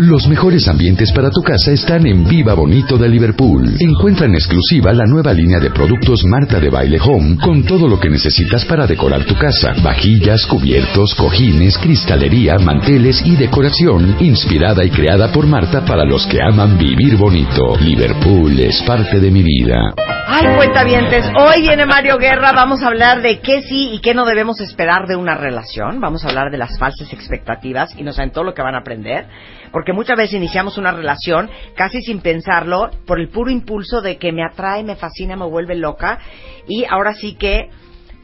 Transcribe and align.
Los 0.00 0.28
mejores 0.28 0.68
ambientes 0.68 1.10
para 1.12 1.28
tu 1.28 1.42
casa 1.42 1.72
están 1.72 2.06
en 2.06 2.22
Viva 2.22 2.54
Bonito 2.54 2.96
de 2.96 3.08
Liverpool. 3.08 3.74
Encuentra 3.80 4.26
en 4.26 4.34
exclusiva 4.34 4.92
la 4.92 5.04
nueva 5.06 5.32
línea 5.32 5.58
de 5.58 5.70
productos 5.70 6.22
Marta 6.24 6.60
de 6.60 6.70
Baile 6.70 7.00
Home 7.02 7.36
con 7.42 7.64
todo 7.64 7.88
lo 7.88 7.98
que 7.98 8.08
necesitas 8.08 8.64
para 8.64 8.86
decorar 8.86 9.24
tu 9.24 9.34
casa. 9.34 9.74
Vajillas, 9.82 10.46
cubiertos, 10.46 11.16
cojines, 11.16 11.76
cristalería, 11.78 12.58
manteles 12.60 13.26
y 13.26 13.34
decoración 13.34 14.14
inspirada 14.20 14.84
y 14.84 14.90
creada 14.90 15.32
por 15.32 15.48
Marta 15.48 15.84
para 15.84 16.04
los 16.04 16.24
que 16.28 16.38
aman 16.40 16.78
vivir 16.78 17.16
bonito. 17.16 17.76
Liverpool 17.80 18.60
es 18.60 18.80
parte 18.82 19.18
de 19.18 19.32
mi 19.32 19.42
vida. 19.42 19.94
Ay, 20.30 20.46
cuentavientes, 20.54 21.24
hoy 21.36 21.62
viene 21.62 21.86
Mario 21.86 22.18
Guerra, 22.18 22.52
vamos 22.52 22.82
a 22.82 22.88
hablar 22.88 23.22
de 23.22 23.40
qué 23.40 23.62
sí 23.62 23.92
y 23.94 24.00
qué 24.00 24.12
no 24.12 24.26
debemos 24.26 24.60
esperar 24.60 25.06
de 25.08 25.16
una 25.16 25.34
relación, 25.34 26.00
vamos 26.00 26.22
a 26.22 26.28
hablar 26.28 26.50
de 26.52 26.58
las 26.58 26.78
falsas 26.78 27.10
expectativas 27.14 27.98
y 27.98 28.02
no 28.02 28.12
saben 28.12 28.30
todo 28.30 28.44
lo 28.44 28.52
que 28.52 28.60
van 28.60 28.74
a 28.74 28.80
aprender, 28.80 29.24
porque 29.72 29.92
muchas 29.92 30.16
veces 30.16 30.34
iniciamos 30.34 30.78
una 30.78 30.92
relación 30.92 31.50
casi 31.74 32.02
sin 32.02 32.20
pensarlo, 32.20 32.90
por 33.06 33.20
el 33.20 33.28
puro 33.28 33.50
impulso 33.50 34.00
de 34.00 34.18
que 34.18 34.32
me 34.32 34.44
atrae, 34.44 34.84
me 34.84 34.96
fascina, 34.96 35.36
me 35.36 35.46
vuelve 35.46 35.74
loca, 35.76 36.18
y 36.66 36.84
ahora 36.84 37.14
sí 37.14 37.34
que, 37.34 37.70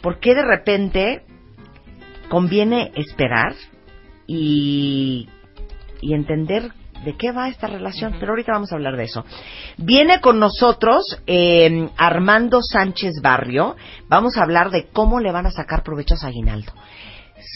¿por 0.02 0.20
qué 0.20 0.34
de 0.34 0.45
repente 0.45 1.23
conviene 2.28 2.92
esperar 2.95 3.54
y, 4.27 5.28
y 6.01 6.15
entender 6.15 6.73
de 7.04 7.16
qué 7.16 7.32
va 7.32 7.48
esta 7.48 7.66
relación, 7.66 8.16
pero 8.18 8.32
ahorita 8.32 8.52
vamos 8.52 8.73
a 8.73 8.76
hablar 8.76 8.96
de 8.96 9.04
eso. 9.04 9.24
Viene 9.76 10.20
con 10.20 10.38
nosotros 10.40 11.20
eh, 11.26 11.88
Armando 11.96 12.60
Sánchez 12.62 13.20
Barrio. 13.23 13.76
Vamos 14.09 14.37
a 14.37 14.42
hablar 14.42 14.70
de 14.70 14.87
cómo 14.87 15.20
le 15.20 15.30
van 15.30 15.46
a 15.46 15.51
sacar 15.51 15.82
provecho 15.82 16.15
a 16.20 16.26
Aguinaldo. 16.26 16.73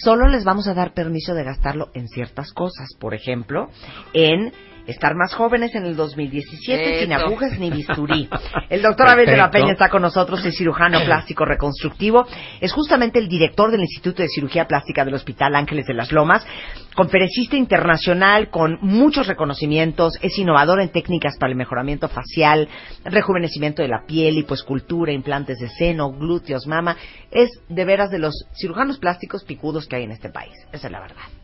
Solo 0.02 0.28
les 0.28 0.44
vamos 0.44 0.66
a 0.68 0.74
dar 0.74 0.94
permiso 0.94 1.34
de 1.34 1.44
gastarlo 1.44 1.90
en 1.94 2.08
ciertas 2.08 2.52
cosas, 2.52 2.88
por 2.98 3.14
ejemplo, 3.14 3.70
en 4.12 4.52
estar 4.88 5.14
más 5.14 5.34
jóvenes 5.34 5.74
en 5.74 5.84
el 5.84 5.96
2017 5.96 7.00
sin 7.00 7.12
agujas 7.12 7.58
ni 7.58 7.70
bisturí. 7.70 8.28
El 8.70 8.80
doctor 8.80 9.08
Abel 9.08 9.26
de 9.26 9.36
la 9.36 9.50
Peña 9.50 9.72
está 9.72 9.90
con 9.90 10.02
nosotros, 10.02 10.44
es 10.44 10.56
cirujano 10.56 11.00
plástico 11.04 11.44
reconstructivo, 11.44 12.26
es 12.60 12.72
justamente 12.72 13.18
el 13.18 13.28
director 13.28 13.70
del 13.70 13.80
Instituto 13.80 14.22
de 14.22 14.28
Cirugía 14.28 14.66
Plástica 14.66 15.04
del 15.04 15.14
Hospital 15.14 15.54
Ángeles 15.54 15.86
de 15.86 15.94
las 15.94 16.10
Lomas, 16.10 16.46
conferencista 16.94 17.56
internacional 17.56 18.48
con 18.48 18.78
muchos 18.80 19.26
reconocimientos, 19.26 20.14
es 20.22 20.38
innovador 20.38 20.80
en 20.80 20.88
técnicas 20.88 21.36
para 21.38 21.50
el 21.52 21.58
mejoramiento 21.58 22.08
facial, 22.08 22.68
rejuvenecimiento 23.04 23.82
de 23.82 23.88
la 23.88 24.04
piel, 24.06 24.36
lipoescultura, 24.36 25.12
implantes 25.12 25.58
de 25.58 25.68
seno, 25.68 26.12
glúteos, 26.12 26.66
mama, 26.66 26.96
es 27.30 27.50
de 27.68 27.84
veras 27.84 28.10
de 28.10 28.18
los 28.18 28.34
cirujanos 28.54 28.98
plásticos 28.98 29.44
picudos 29.44 29.86
que 29.86 29.96
hay 29.96 30.04
en 30.04 30.12
este 30.12 30.30
país, 30.30 30.54
esa 30.72 30.86
es 30.86 30.92
la 30.92 31.00
verdad. 31.00 31.37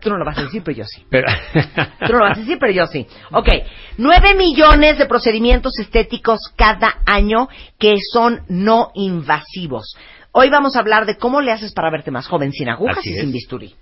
Tú 0.00 0.10
no 0.10 0.16
lo 0.16 0.24
vas 0.24 0.38
a 0.38 0.44
decir, 0.44 0.62
pero 0.64 0.76
yo 0.78 0.84
sí. 0.84 1.04
Pero... 1.10 1.26
Tú 2.06 2.12
no 2.12 2.18
lo 2.18 2.24
vas 2.24 2.38
a 2.38 2.40
decir, 2.40 2.58
pero 2.60 2.72
yo 2.72 2.86
sí. 2.86 3.06
Ok, 3.32 3.48
nueve 3.96 4.34
millones 4.34 4.98
de 4.98 5.06
procedimientos 5.06 5.78
estéticos 5.78 6.38
cada 6.56 6.98
año 7.04 7.48
que 7.78 7.96
son 8.12 8.42
no 8.48 8.90
invasivos. 8.94 9.96
Hoy 10.32 10.50
vamos 10.50 10.76
a 10.76 10.80
hablar 10.80 11.06
de 11.06 11.16
cómo 11.16 11.40
le 11.40 11.52
haces 11.52 11.72
para 11.72 11.90
verte 11.90 12.10
más 12.10 12.28
joven 12.28 12.52
sin 12.52 12.68
agujas 12.68 12.98
Así 12.98 13.10
y 13.10 13.14
es. 13.14 13.20
sin 13.20 13.32
bisturí. 13.32 13.74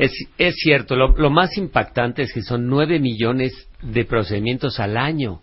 Es, 0.00 0.12
es 0.38 0.54
cierto, 0.56 0.96
lo, 0.96 1.14
lo 1.16 1.28
más 1.28 1.58
impactante 1.58 2.22
es 2.22 2.32
que 2.32 2.40
son 2.40 2.66
nueve 2.66 2.98
millones 2.98 3.68
de 3.82 4.04
procedimientos 4.04 4.78
al 4.80 4.96
año. 4.96 5.40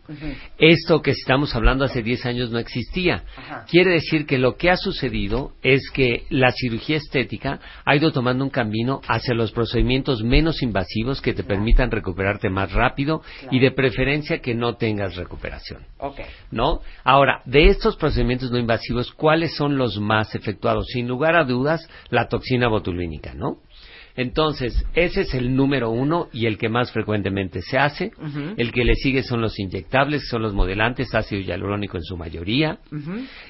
Esto 0.57 1.01
que 1.01 1.11
estamos 1.11 1.55
hablando 1.55 1.85
hace 1.85 2.03
10 2.03 2.25
años 2.25 2.51
no 2.51 2.59
existía. 2.59 3.23
Ajá. 3.35 3.65
Quiere 3.69 3.91
decir 3.91 4.25
que 4.25 4.37
lo 4.37 4.57
que 4.57 4.69
ha 4.69 4.77
sucedido 4.77 5.53
es 5.63 5.89
que 5.91 6.25
la 6.29 6.51
cirugía 6.51 6.97
estética 6.97 7.59
ha 7.85 7.95
ido 7.95 8.11
tomando 8.11 8.43
un 8.43 8.49
camino 8.49 9.01
hacia 9.07 9.33
los 9.33 9.51
procedimientos 9.51 10.23
menos 10.23 10.61
invasivos 10.61 11.21
que 11.21 11.33
te 11.33 11.43
permitan 11.43 11.91
recuperarte 11.91 12.49
más 12.49 12.71
rápido 12.71 13.21
y 13.51 13.59
de 13.59 13.71
preferencia 13.71 14.39
que 14.39 14.53
no 14.53 14.75
tengas 14.75 15.15
recuperación. 15.15 15.85
¿no? 16.51 16.81
Ahora, 17.03 17.41
de 17.45 17.67
estos 17.67 17.95
procedimientos 17.95 18.51
no 18.51 18.57
invasivos, 18.57 19.11
¿cuáles 19.11 19.55
son 19.55 19.77
los 19.77 19.99
más 19.99 20.35
efectuados? 20.35 20.87
Sin 20.87 21.07
lugar 21.07 21.35
a 21.35 21.43
dudas, 21.43 21.87
la 22.09 22.27
toxina 22.27 22.67
botulínica, 22.67 23.33
¿no? 23.33 23.57
Entonces, 24.17 24.83
ese 24.95 25.21
es 25.21 25.33
el 25.35 25.55
número 25.55 25.91
uno 25.91 26.27
y 26.33 26.47
el 26.47 26.57
que 26.57 26.69
más 26.69 26.91
frecuentemente 26.91 27.61
se 27.61 27.77
hace. 27.77 28.11
El 28.57 28.71
que 28.71 28.83
le 28.83 28.95
sigue 28.95 29.21
son 29.23 29.41
los 29.41 29.57
inyectables, 29.59 30.23
que 30.23 30.27
son 30.27 30.41
los 30.41 30.53
modelantes, 30.53 31.13
ácido 31.13 31.41
hialurónico 31.41 31.97
en 31.97 32.03
su 32.03 32.17
mayoría. 32.17 32.79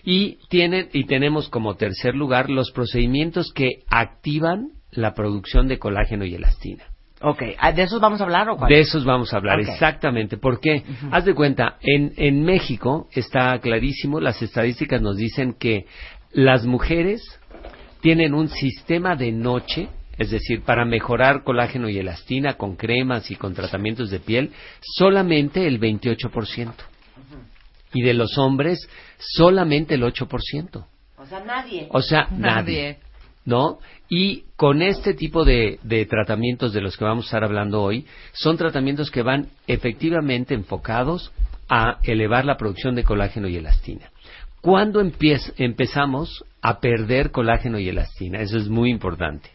Y, 0.03 0.39
tienen, 0.49 0.89
y 0.91 1.05
tenemos 1.05 1.49
como 1.49 1.75
tercer 1.75 2.15
lugar 2.15 2.49
los 2.49 2.71
procedimientos 2.71 3.51
que 3.53 3.83
activan 3.89 4.71
la 4.91 5.13
producción 5.13 5.67
de 5.69 5.79
colágeno 5.79 6.25
y 6.25 6.35
elastina. 6.35 6.83
Ok, 7.21 7.41
ah, 7.57 7.71
¿de 7.71 7.83
esos 7.83 7.99
vamos 7.99 8.21
a 8.21 8.25
hablar 8.25 8.49
o 8.49 8.57
cuál? 8.57 8.69
De 8.69 8.79
esos 8.79 9.03
vamos 9.03 9.33
a 9.33 9.37
hablar, 9.37 9.59
exactamente. 9.59 10.37
¿Por 10.37 10.59
qué? 10.59 10.83
Haz 11.11 11.25
de 11.25 11.33
cuenta, 11.33 11.77
en, 11.81 12.13
en 12.17 12.43
México 12.43 13.07
está 13.11 13.57
clarísimo, 13.59 14.19
las 14.19 14.41
estadísticas 14.41 15.01
nos 15.01 15.17
dicen 15.17 15.55
que 15.57 15.85
las 16.31 16.65
mujeres 16.65 17.23
tienen 18.01 18.33
un 18.33 18.49
sistema 18.49 19.15
de 19.15 19.31
noche, 19.31 19.89
es 20.17 20.31
decir, 20.31 20.61
para 20.61 20.85
mejorar 20.85 21.43
colágeno 21.43 21.89
y 21.89 21.97
elastina 21.97 22.53
con 22.53 22.75
cremas 22.75 23.29
y 23.31 23.35
con 23.35 23.53
tratamientos 23.53 24.09
de 24.09 24.19
piel, 24.19 24.51
solamente 24.81 25.67
el 25.67 25.79
28%. 25.79 26.73
Y 27.93 28.01
de 28.01 28.13
los 28.13 28.37
hombres, 28.37 28.87
solamente 29.17 29.95
el 29.95 30.03
8%. 30.03 30.85
O 31.17 31.25
sea, 31.25 31.39
nadie. 31.43 31.87
O 31.89 32.01
sea, 32.01 32.27
nadie. 32.31 32.99
¿no? 33.45 33.79
Y 34.09 34.43
con 34.57 34.81
este 34.81 35.13
tipo 35.13 35.45
de, 35.45 35.79
de 35.81 36.05
tratamientos 36.05 36.73
de 36.73 36.81
los 36.81 36.97
que 36.97 37.05
vamos 37.05 37.25
a 37.25 37.27
estar 37.27 37.43
hablando 37.45 37.81
hoy, 37.81 38.05
son 38.33 38.57
tratamientos 38.57 39.09
que 39.09 39.21
van 39.21 39.47
efectivamente 39.67 40.53
enfocados 40.53 41.31
a 41.69 41.99
elevar 42.03 42.43
la 42.45 42.57
producción 42.57 42.93
de 42.93 43.05
colágeno 43.05 43.47
y 43.47 43.55
elastina. 43.55 44.11
¿Cuándo 44.61 45.01
empezamos 45.01 46.43
a 46.61 46.79
perder 46.81 47.31
colágeno 47.31 47.79
y 47.79 47.87
elastina? 47.87 48.41
Eso 48.41 48.57
es 48.57 48.67
muy 48.67 48.89
importante. 48.89 49.49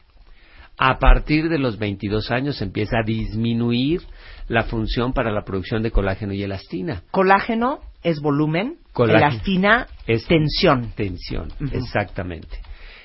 A 0.85 0.99
partir 0.99 1.49
de 1.49 1.61
los 1.61 1.79
22 1.79 2.33
años 2.33 2.61
empieza 2.61 2.97
a 2.99 3.07
disminuir 3.07 4.01
la 4.49 4.65
función 4.65 5.13
para 5.13 5.31
la 5.31 5.45
producción 5.45 5.81
de 5.85 5.93
colágeno 5.93 6.33
y 6.33 6.43
elastina. 6.43 7.05
Colágeno 7.13 7.79
es 8.03 8.21
volumen, 8.21 8.79
Colágeno. 8.93 9.29
elastina 9.29 9.87
Es 10.09 10.27
tensión. 10.27 10.91
Tensión, 10.97 11.53
exactamente. 11.71 12.59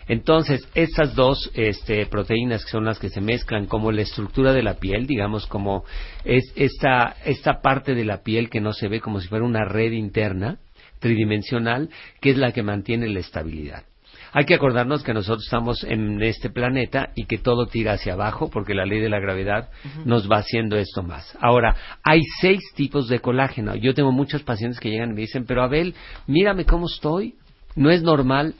Entonces, 0.08 0.68
estas 0.74 1.14
dos 1.14 1.52
este, 1.54 2.08
proteínas 2.08 2.66
que 2.66 2.72
son 2.72 2.84
las 2.84 2.98
que 2.98 3.10
se 3.10 3.22
mezclan 3.22 3.68
como 3.68 3.92
la 3.92 4.02
estructura 4.02 4.54
de 4.54 4.64
la 4.64 4.78
piel, 4.78 5.06
digamos 5.06 5.46
como 5.46 5.84
es 6.24 6.52
esta, 6.56 7.18
esta 7.26 7.62
parte 7.62 7.94
de 7.94 8.06
la 8.06 8.24
piel 8.24 8.50
que 8.50 8.60
no 8.60 8.74
se 8.74 8.88
ve 8.88 9.02
como 9.02 9.22
si 9.22 9.28
fuera 9.28 9.46
una 9.46 9.66
red 9.66 9.92
interna, 9.92 10.58
tridimensional, 10.98 11.92
que 12.22 12.32
es 12.32 12.38
la 12.38 12.54
que 12.54 12.64
mantiene 12.64 13.08
la 13.08 13.20
estabilidad. 13.20 13.84
Hay 14.34 14.46
que 14.46 14.56
acordarnos 14.56 15.04
que 15.04 15.14
nosotros 15.14 15.46
estamos 15.46 15.84
en 15.84 16.22
este 16.22 16.50
planeta 16.50 17.10
y 17.16 17.26
que 17.26 17.38
todo 17.38 17.68
tira 17.68 17.94
hacia 17.94 18.14
abajo 18.14 18.50
porque 18.50 18.74
la 18.74 18.86
ley 18.86 19.00
de 19.00 19.10
la 19.10 19.20
gravedad 19.20 19.70
nos 20.06 20.30
va 20.30 20.38
haciendo 20.38 20.78
esto 20.78 21.04
más. 21.04 21.38
Ahora, 21.40 21.76
hay 22.04 22.22
seis 22.42 22.62
tipos 22.76 23.08
de 23.08 23.20
colágeno. 23.20 23.76
Yo 23.76 23.94
tengo 23.94 24.12
muchos 24.12 24.44
pacientes 24.44 24.80
que 24.80 24.90
llegan 24.90 25.12
y 25.12 25.14
me 25.14 25.22
dicen, 25.22 25.46
pero 25.46 25.64
Abel, 25.64 25.96
mírame 26.28 26.66
cómo 26.66 26.88
estoy. 26.88 27.36
No 27.76 27.92
es 27.92 28.02
normal. 28.02 28.56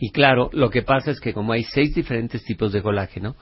Y 0.00 0.10
claro, 0.10 0.50
lo 0.52 0.70
que 0.70 0.82
pasa 0.82 1.12
es 1.12 1.20
que 1.20 1.32
como 1.32 1.52
hay 1.52 1.62
seis 1.62 1.94
diferentes 1.94 2.42
tipos 2.44 2.72
de 2.72 2.82
colágeno, 2.82 3.36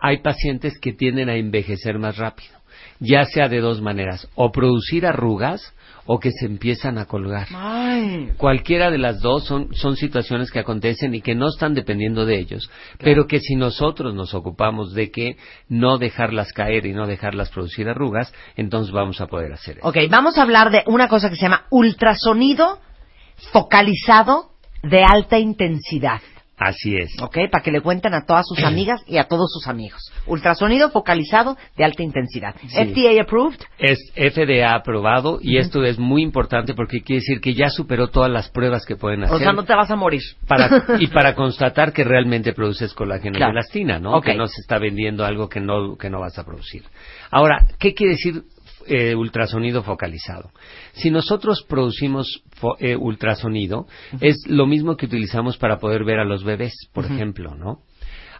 hay 0.00 0.18
pacientes 0.22 0.78
que 0.78 0.94
tienden 0.94 1.28
a 1.28 1.36
envejecer 1.36 1.98
más 1.98 2.16
rápido, 2.16 2.56
ya 3.00 3.26
sea 3.26 3.48
de 3.48 3.60
dos 3.60 3.82
maneras, 3.82 4.26
o 4.34 4.50
producir 4.50 5.04
arrugas 5.04 5.74
o 6.06 6.18
que 6.18 6.30
se 6.30 6.46
empiezan 6.46 6.98
a 6.98 7.06
colgar. 7.06 7.48
Ay. 7.54 8.32
Cualquiera 8.36 8.90
de 8.90 8.98
las 8.98 9.20
dos 9.20 9.44
son, 9.44 9.74
son 9.74 9.96
situaciones 9.96 10.50
que 10.50 10.60
acontecen 10.60 11.14
y 11.14 11.20
que 11.20 11.34
no 11.34 11.48
están 11.48 11.74
dependiendo 11.74 12.24
de 12.24 12.38
ellos, 12.38 12.70
pero 12.98 13.26
que 13.26 13.40
si 13.40 13.56
nosotros 13.56 14.14
nos 14.14 14.34
ocupamos 14.34 14.94
de 14.94 15.10
que 15.10 15.36
no 15.68 15.98
dejarlas 15.98 16.52
caer 16.52 16.86
y 16.86 16.92
no 16.92 17.06
dejarlas 17.06 17.50
producir 17.50 17.88
arrugas, 17.88 18.32
entonces 18.56 18.92
vamos 18.92 19.20
a 19.20 19.26
poder 19.26 19.52
hacer 19.52 19.78
eso. 19.78 19.88
Ok, 19.88 19.96
vamos 20.10 20.38
a 20.38 20.42
hablar 20.42 20.70
de 20.70 20.82
una 20.86 21.08
cosa 21.08 21.28
que 21.28 21.36
se 21.36 21.42
llama 21.42 21.66
ultrasonido 21.70 22.78
focalizado 23.52 24.50
de 24.82 25.02
alta 25.02 25.38
intensidad. 25.38 26.20
Así 26.58 26.96
es. 26.96 27.10
¿Ok? 27.20 27.36
Para 27.50 27.62
que 27.62 27.70
le 27.70 27.80
cuenten 27.82 28.14
a 28.14 28.24
todas 28.24 28.46
sus 28.46 28.58
amigas 28.64 29.02
y 29.06 29.18
a 29.18 29.24
todos 29.24 29.52
sus 29.52 29.66
amigos. 29.68 30.10
Ultrasonido 30.26 30.90
focalizado 30.90 31.56
de 31.76 31.84
alta 31.84 32.02
intensidad. 32.02 32.54
Sí. 32.60 32.68
FDA 32.68 33.20
approved. 33.22 33.58
Es 33.78 33.98
FDA 34.14 34.74
aprobado 34.74 35.38
y 35.40 35.58
esto 35.58 35.84
es 35.84 35.98
muy 35.98 36.22
importante 36.22 36.74
porque 36.74 37.02
quiere 37.02 37.20
decir 37.20 37.40
que 37.40 37.54
ya 37.54 37.68
superó 37.68 38.08
todas 38.08 38.30
las 38.30 38.48
pruebas 38.50 38.84
que 38.86 38.96
pueden 38.96 39.24
hacer. 39.24 39.36
O 39.36 39.38
sea, 39.38 39.52
no 39.52 39.64
te 39.64 39.74
vas 39.74 39.90
a 39.90 39.96
morir. 39.96 40.22
para, 40.48 40.84
y 40.98 41.08
para 41.08 41.34
constatar 41.34 41.92
que 41.92 42.04
realmente 42.04 42.52
produces 42.52 42.94
colágeno 42.94 43.36
Claro. 43.36 43.52
y 43.52 43.56
elastina, 43.56 43.98
¿no? 43.98 44.20
Que 44.20 44.34
no 44.34 44.46
se 44.46 44.60
está 44.60 44.78
vendiendo 44.78 45.24
algo 45.24 45.48
que 45.48 45.60
no, 45.60 45.96
que 45.96 46.08
no 46.10 46.20
vas 46.20 46.38
a 46.38 46.44
producir. 46.44 46.84
Ahora, 47.30 47.66
¿qué 47.78 47.92
quiere 47.94 48.14
decir 48.14 48.42
eh, 48.88 49.14
ultrasonido 49.14 49.82
focalizado? 49.82 50.50
Si 50.92 51.10
nosotros 51.10 51.64
producimos 51.68 52.42
fo- 52.60 52.76
eh, 52.78 52.96
ultrasonido, 52.96 53.86
es 54.20 54.36
lo 54.46 54.66
mismo 54.66 54.96
que 54.96 55.06
utilizamos 55.06 55.56
para 55.58 55.78
poder 55.78 56.04
ver 56.04 56.18
a 56.20 56.24
los 56.24 56.44
bebés, 56.44 56.74
por 56.92 57.04
ejemplo, 57.06 57.54
¿no? 57.54 57.80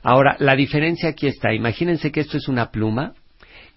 Ahora, 0.02 0.36
la 0.38 0.54
diferencia 0.54 1.08
aquí 1.08 1.26
está. 1.26 1.52
Imagínense 1.52 2.12
que 2.12 2.20
esto 2.20 2.36
es 2.36 2.48
una 2.48 2.70
pluma 2.70 3.14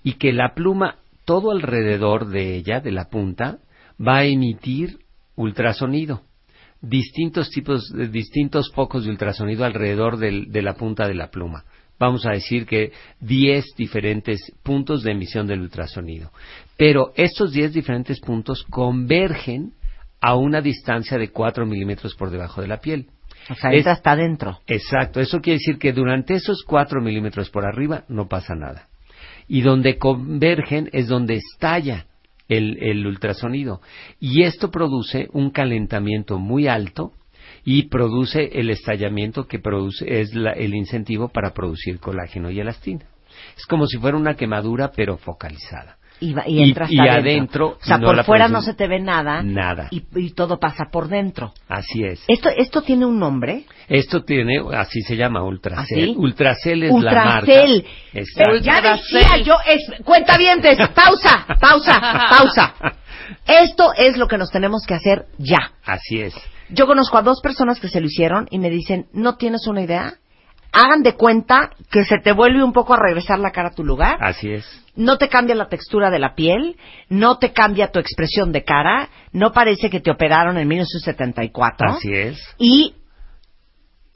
y 0.03 0.13
que 0.13 0.31
la 0.31 0.53
pluma, 0.53 0.95
todo 1.25 1.51
alrededor 1.51 2.27
de 2.27 2.55
ella, 2.55 2.79
de 2.81 2.91
la 2.91 3.05
punta, 3.09 3.57
va 3.99 4.17
a 4.19 4.25
emitir 4.25 4.99
ultrasonido. 5.35 6.21
Distintos 6.81 7.49
tipos, 7.49 7.93
eh, 7.97 8.07
distintos 8.07 8.71
focos 8.73 9.03
de 9.03 9.09
ultrasonido 9.11 9.65
alrededor 9.65 10.17
del- 10.17 10.51
de 10.51 10.61
la 10.61 10.75
punta 10.75 11.07
de 11.07 11.15
la 11.15 11.29
pluma. 11.29 11.65
Vamos 11.99 12.25
a 12.25 12.31
decir 12.31 12.65
que 12.65 12.91
10 13.19 13.75
diferentes 13.77 14.39
puntos 14.63 15.03
de 15.03 15.11
emisión 15.11 15.47
del 15.47 15.61
ultrasonido. 15.61 16.31
Pero 16.77 17.11
estos 17.15 17.51
10 17.51 17.73
diferentes 17.73 18.19
puntos 18.21 18.63
convergen 18.69 19.73
a 20.21 20.35
una 20.35 20.61
distancia 20.61 21.17
de 21.17 21.29
4 21.29 21.65
milímetros 21.65 22.15
por 22.15 22.29
debajo 22.29 22.61
de 22.61 22.67
la 22.67 22.79
piel. 22.79 23.07
O 23.49 23.55
sea, 23.55 23.71
Es- 23.71 23.87
hasta 23.87 24.11
adentro. 24.11 24.59
Exacto, 24.67 25.19
eso 25.19 25.41
quiere 25.41 25.59
decir 25.59 25.77
que 25.77 25.91
durante 25.93 26.35
esos 26.35 26.63
4 26.63 27.01
milímetros 27.01 27.49
por 27.49 27.65
arriba 27.65 28.03
no 28.07 28.27
pasa 28.27 28.55
nada. 28.55 28.87
Y 29.47 29.61
donde 29.61 29.97
convergen 29.97 30.89
es 30.93 31.07
donde 31.07 31.35
estalla 31.35 32.05
el, 32.47 32.77
el 32.81 33.05
ultrasonido. 33.07 33.81
Y 34.19 34.43
esto 34.43 34.71
produce 34.71 35.27
un 35.33 35.49
calentamiento 35.51 36.37
muy 36.39 36.67
alto 36.67 37.13
y 37.63 37.83
produce 37.83 38.59
el 38.59 38.69
estallamiento 38.69 39.47
que 39.47 39.59
produce, 39.59 40.21
es 40.21 40.33
la- 40.33 40.53
el 40.53 40.73
incentivo 40.75 41.29
para 41.29 41.53
producir 41.53 41.99
colágeno 41.99 42.49
y 42.49 42.59
elastina. 42.59 43.05
Es 43.55 43.65
como 43.67 43.85
si 43.87 43.97
fuera 43.97 44.17
una 44.17 44.35
quemadura 44.35 44.91
pero 44.91 45.17
focalizada. 45.17 45.98
Y, 46.21 46.33
va- 46.33 46.43
y 46.47 46.59
Y- 46.59 46.63
entra 46.69 46.85
hasta 46.85 46.95
y 46.95 46.99
adentro. 46.99 47.19
adentro 47.21 47.67
O 47.81 47.85
sea, 47.85 47.97
no 47.97 48.07
por 48.07 48.23
fuera 48.25 48.47
no 48.47 48.61
se 48.61 48.73
te 48.73 48.87
ve 48.87 48.99
nada. 48.99 49.41
Nada. 49.43 49.87
Y, 49.91 50.03
y 50.15 50.31
todo 50.33 50.59
pasa 50.59 50.85
por 50.91 51.07
dentro. 51.07 51.53
Así 51.67 52.03
es. 52.03 52.23
Esto, 52.27 52.49
esto 52.49 52.81
tiene 52.81 53.05
un 53.05 53.19
nombre. 53.19 53.63
Esto 53.87 54.23
tiene, 54.23 54.61
así 54.73 55.01
se 55.01 55.15
llama 55.15 55.43
Ultracel. 55.43 55.79
¿Ah, 55.79 56.05
sí? 56.05 56.15
Ultracel 56.17 56.83
es 56.83 56.93
la 57.01 57.11
marca. 57.13 57.39
Ultracel. 57.51 57.85
Pero 58.35 58.57
ya 58.57 58.81
decía 58.81 59.37
yo, 59.43 59.55
es, 59.67 60.03
cuenta 60.03 60.37
pausa, 60.95 61.45
pausa, 61.59 61.99
pausa. 62.29 62.73
Esto 63.47 63.93
es 63.97 64.17
lo 64.17 64.27
que 64.27 64.37
nos 64.37 64.51
tenemos 64.51 64.85
que 64.87 64.93
hacer 64.95 65.25
ya. 65.37 65.71
Así 65.85 66.21
es. 66.21 66.33
Yo 66.69 66.85
conozco 66.85 67.17
a 67.17 67.21
dos 67.21 67.41
personas 67.41 67.79
que 67.79 67.87
se 67.87 67.99
lo 67.99 68.07
hicieron 68.07 68.47
y 68.51 68.59
me 68.59 68.69
dicen, 68.69 69.07
¿no 69.13 69.35
tienes 69.37 69.65
una 69.67 69.81
idea? 69.81 70.13
Hagan 70.71 71.01
de 71.03 71.15
cuenta 71.15 71.71
que 71.91 72.03
se 72.05 72.19
te 72.19 72.31
vuelve 72.31 72.63
un 72.63 72.73
poco 72.73 72.93
a 72.93 72.99
regresar 72.99 73.39
la 73.39 73.51
cara 73.51 73.69
a 73.69 73.75
tu 73.75 73.83
lugar. 73.83 74.17
Así 74.21 74.51
es. 74.51 74.65
No 74.95 75.17
te 75.17 75.29
cambia 75.29 75.55
la 75.55 75.69
textura 75.69 76.09
de 76.09 76.19
la 76.19 76.35
piel, 76.35 76.75
no 77.07 77.37
te 77.37 77.53
cambia 77.53 77.91
tu 77.91 77.99
expresión 77.99 78.51
de 78.51 78.63
cara, 78.63 79.09
no 79.31 79.51
parece 79.51 79.89
que 79.89 79.99
te 79.99 80.11
operaron 80.11 80.57
en 80.57 80.67
1974. 80.67 81.91
Así 81.91 82.13
es. 82.13 82.55
Y 82.57 82.95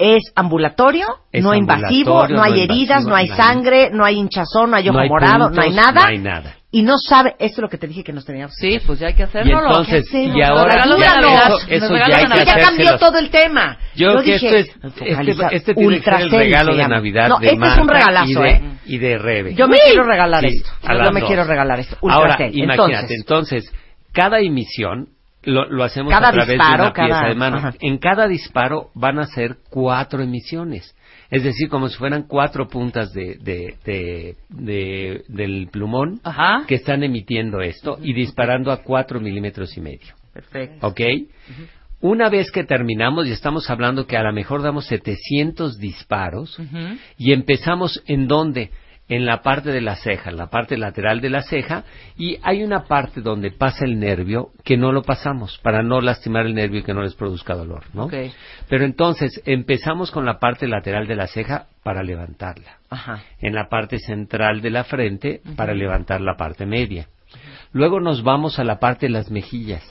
es 0.04 0.24
ambulatorio, 0.36 1.08
Es 1.32 1.42
no 1.44 1.54
invasivo, 1.54 2.28
no 2.28 2.44
hay 2.44 2.52
no 2.52 2.58
heridas, 2.58 3.04
invasivo, 3.04 3.10
no 3.10 3.16
hay 3.16 3.28
sangre, 3.30 3.90
no 3.92 4.04
hay 4.04 4.16
hinchazón, 4.18 4.72
no 4.72 4.76
hay 4.78 4.90
ojo 4.90 4.98
no 4.98 5.04
hay 5.04 5.10
morado, 5.10 5.46
puntos, 5.46 5.56
no 5.56 5.62
hay 5.64 5.72
nada. 5.72 6.02
No 6.02 6.08
hay 6.08 6.18
nada. 6.20 6.56
Y 6.72 6.82
no 6.82 6.98
sabe, 6.98 7.36
esto 7.38 7.58
es 7.58 7.60
lo 7.60 7.70
que 7.70 7.78
te 7.78 7.88
dije 7.88 8.04
que 8.04 8.12
nos 8.12 8.26
teníamos 8.26 8.56
Sí, 8.60 8.80
pues 8.86 8.98
ya 9.00 9.08
hay 9.08 9.14
que 9.14 9.24
hacerlo. 9.24 9.52
Y 9.52 9.64
entonces, 9.64 10.12
y 10.12 10.42
ahora 10.42 10.86
ya 10.86 10.92
de 10.92 11.00
Navidad, 11.00 11.20
eso, 11.20 11.50
nos 11.52 11.70
eso 11.70 11.96
ya 11.96 12.18
hay 12.18 12.46
que 12.46 12.62
cambió 12.62 12.98
todo 12.98 13.20
el 13.20 13.30
tema. 13.30 13.78
Yo 13.96 14.10
creo 14.10 14.24
que 14.24 14.34
dije, 14.34 14.60
esto 14.60 14.88
es, 15.06 15.28
este, 15.30 15.56
este 15.56 15.74
tiene 15.76 15.98
que 16.00 16.04
ser 16.04 16.22
el 16.22 16.32
regalo 16.32 16.76
de. 16.76 16.88
Navidad 16.88 17.30
No, 17.30 17.38
de 17.40 17.48
este 17.52 17.66
es 17.68 17.78
un 17.78 17.88
regalazo, 17.88 18.28
y 18.28 18.34
de, 18.34 18.50
¿eh? 18.50 18.62
y 18.88 18.98
de 18.98 19.18
Rebe. 19.20 19.54
Yo 19.54 19.68
me 19.68 19.78
quiero 19.86 20.04
regalar 20.04 20.42
Sí, 20.42 20.48
esto. 20.58 20.70
a 20.84 21.06
Yo 21.06 21.12
me 21.12 21.20
dos. 21.20 21.28
quiero 21.30 21.44
regalar 21.44 21.80
esto. 21.80 21.98
Ahora, 22.10 22.38
imagínate, 22.52 23.16
entonces, 23.16 23.72
cada 24.12 24.40
emisión 24.40 25.10
lo, 25.45 25.69
lo 25.69 25.84
hacemos 25.84 26.12
Cada 26.12 26.30
a 26.30 26.31
través 26.31 26.50
disparo, 26.57 26.75
de 26.78 26.90
una 26.90 26.94
pieza 26.94 27.10
cada- 27.19 27.30
de 27.30 27.36
mano. 27.36 27.57
ajá. 27.57 27.74
En 27.80 27.98
cada 27.98 28.28
disparo 28.28 28.90
van 28.95 29.19
a 29.19 29.25
ser 29.28 29.57
cuatro 29.69 30.22
emisiones. 30.24 30.95
Es 31.30 31.44
decir, 31.44 31.68
como 31.69 31.90
si 31.90 31.98
fueran 31.98 32.24
cuatro 32.28 32.68
puntas 32.68 33.12
de, 33.13 33.38
de, 33.42 33.75
de- 33.86 34.36
de- 34.50 35.24
del 35.28 35.68
plumón 35.72 36.19
Ajá. 36.24 36.63
que 36.68 36.75
están 36.75 37.04
emitiendo 37.04 37.62
esto 37.62 37.98
y 38.01 38.13
disparando 38.13 38.72
a 38.72 38.84
cuatro 38.84 39.19
milímetros 39.19 39.75
y 39.78 39.81
medio. 39.81 40.13
Perfecto. 40.34 40.86
¿Ok? 40.88 41.01
Una 42.01 42.30
vez 42.30 42.51
que 42.51 42.66
terminamos, 42.66 43.28
y 43.28 43.31
estamos 43.31 43.69
hablando 43.69 44.06
que 44.06 44.18
a 44.18 44.24
lo 44.24 44.34
mejor 44.34 44.62
damos 44.62 44.86
700 44.88 45.78
disparos, 45.80 46.60
y 47.18 47.31
empezamos 47.31 48.04
en 48.07 48.28
dónde? 48.28 48.69
En 49.10 49.26
la 49.26 49.42
parte 49.42 49.72
de 49.72 49.82
la 49.82 49.98
ceja, 49.98 50.30
en 50.30 50.38
la 50.38 50.48
parte 50.48 50.78
lateral 50.78 51.20
de 51.20 51.30
la 51.30 51.44
ceja, 51.44 51.84
y 52.18 52.38
hay 52.42 52.64
una 52.64 52.86
parte 52.86 53.22
donde 53.22 53.52
pasa 53.52 53.84
el 53.84 54.00
nervio 54.00 54.52
que 54.64 54.78
no 54.78 54.92
lo 54.92 55.02
pasamos 55.02 55.60
para 55.62 55.84
no 55.84 56.00
lastimar 56.00 56.46
el 56.46 56.56
nervio 56.56 56.80
y 56.80 56.84
que 56.84 56.94
no 56.94 57.04
les 57.04 57.14
produzca 57.14 57.54
dolor, 57.54 57.84
¿no? 57.94 58.10
Pero 58.70 58.86
entonces 58.86 59.42
empezamos 59.46 60.10
con 60.10 60.26
la 60.26 60.40
parte 60.40 60.68
lateral 60.68 61.06
de 61.06 61.16
la 61.16 61.28
ceja 61.28 61.68
para 61.84 62.02
levantarla, 62.02 62.78
ajá. 62.90 63.24
en 63.40 63.54
la 63.54 63.68
parte 63.68 64.00
central 64.00 64.62
de 64.62 64.70
la 64.70 64.86
frente 64.86 65.42
para 65.58 65.74
levantar 65.74 66.22
la 66.22 66.38
parte 66.38 66.66
media. 66.66 67.08
Luego 67.74 68.00
nos 68.00 68.24
vamos 68.24 68.60
a 68.60 68.64
la 68.64 68.80
parte 68.80 69.08
de 69.08 69.12
las 69.12 69.32
mejillas. 69.32 69.84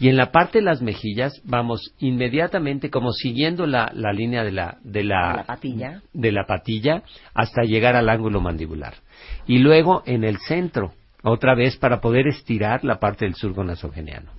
Y 0.00 0.08
en 0.08 0.16
la 0.16 0.32
parte 0.32 0.58
de 0.58 0.64
las 0.64 0.82
mejillas 0.82 1.40
vamos 1.44 1.94
inmediatamente 1.98 2.90
como 2.90 3.12
siguiendo 3.12 3.66
la, 3.66 3.90
la 3.94 4.12
línea 4.12 4.42
de 4.42 4.52
la, 4.52 4.78
de 4.82 5.04
la, 5.04 5.36
La 5.36 5.44
patilla. 5.44 6.02
de 6.12 6.32
la 6.32 6.46
patilla 6.46 7.02
hasta 7.32 7.62
llegar 7.62 7.94
al 7.96 8.08
ángulo 8.08 8.40
mandibular. 8.40 8.94
Y 9.46 9.58
luego 9.58 10.02
en 10.04 10.24
el 10.24 10.38
centro, 10.38 10.92
otra 11.22 11.54
vez 11.54 11.76
para 11.76 12.00
poder 12.00 12.26
estirar 12.26 12.84
la 12.84 12.98
parte 12.98 13.24
del 13.24 13.34
surco 13.34 13.62
nasogeniano. 13.64 14.30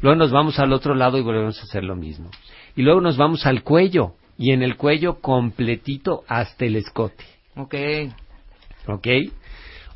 Luego 0.00 0.16
nos 0.16 0.32
vamos 0.32 0.58
al 0.58 0.72
otro 0.72 0.94
lado 0.94 1.18
y 1.18 1.22
volvemos 1.22 1.60
a 1.60 1.64
hacer 1.64 1.84
lo 1.84 1.96
mismo. 1.96 2.30
Y 2.74 2.82
luego 2.82 3.00
nos 3.00 3.16
vamos 3.16 3.46
al 3.46 3.62
cuello 3.62 4.14
y 4.38 4.52
en 4.52 4.62
el 4.62 4.76
cuello 4.76 5.20
completito 5.20 6.24
hasta 6.26 6.64
el 6.64 6.76
escote. 6.76 7.24
Ok. 7.56 7.74
¿Ok? 8.88 9.06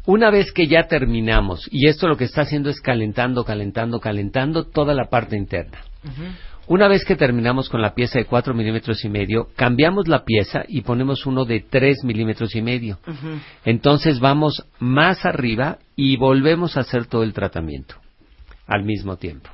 Una 0.09 0.31
vez 0.31 0.53
que 0.53 0.67
ya 0.67 0.85
terminamos, 0.85 1.69
y 1.71 1.87
esto 1.87 2.09
lo 2.09 2.17
que 2.17 2.25
está 2.25 2.41
haciendo 2.41 2.71
es 2.71 2.81
calentando, 2.81 3.45
calentando, 3.45 4.01
calentando 4.01 4.65
toda 4.65 4.95
la 4.95 5.11
parte 5.11 5.37
interna. 5.37 5.81
Una 6.67 6.89
vez 6.89 7.05
que 7.05 7.15
terminamos 7.15 7.69
con 7.69 7.83
la 7.83 7.93
pieza 7.93 8.19
de 8.19 8.25
4 8.25 8.55
milímetros 8.55 9.05
y 9.05 9.11
medio, 9.11 9.49
cambiamos 9.55 10.09
la 10.09 10.25
pieza 10.25 10.65
y 10.67 10.81
ponemos 10.81 11.27
uno 11.27 11.45
de 11.45 11.61
3 11.61 12.05
milímetros 12.05 12.57
y 12.57 12.63
medio. 12.63 12.99
Entonces 13.67 14.19
vamos 14.19 14.65
más 14.79 15.27
arriba 15.27 15.77
y 15.95 16.17
volvemos 16.17 16.79
a 16.79 16.81
hacer 16.81 17.05
todo 17.05 17.23
el 17.23 17.35
tratamiento 17.35 17.97
al 18.67 18.85
mismo 18.85 19.19
tiempo. 19.19 19.51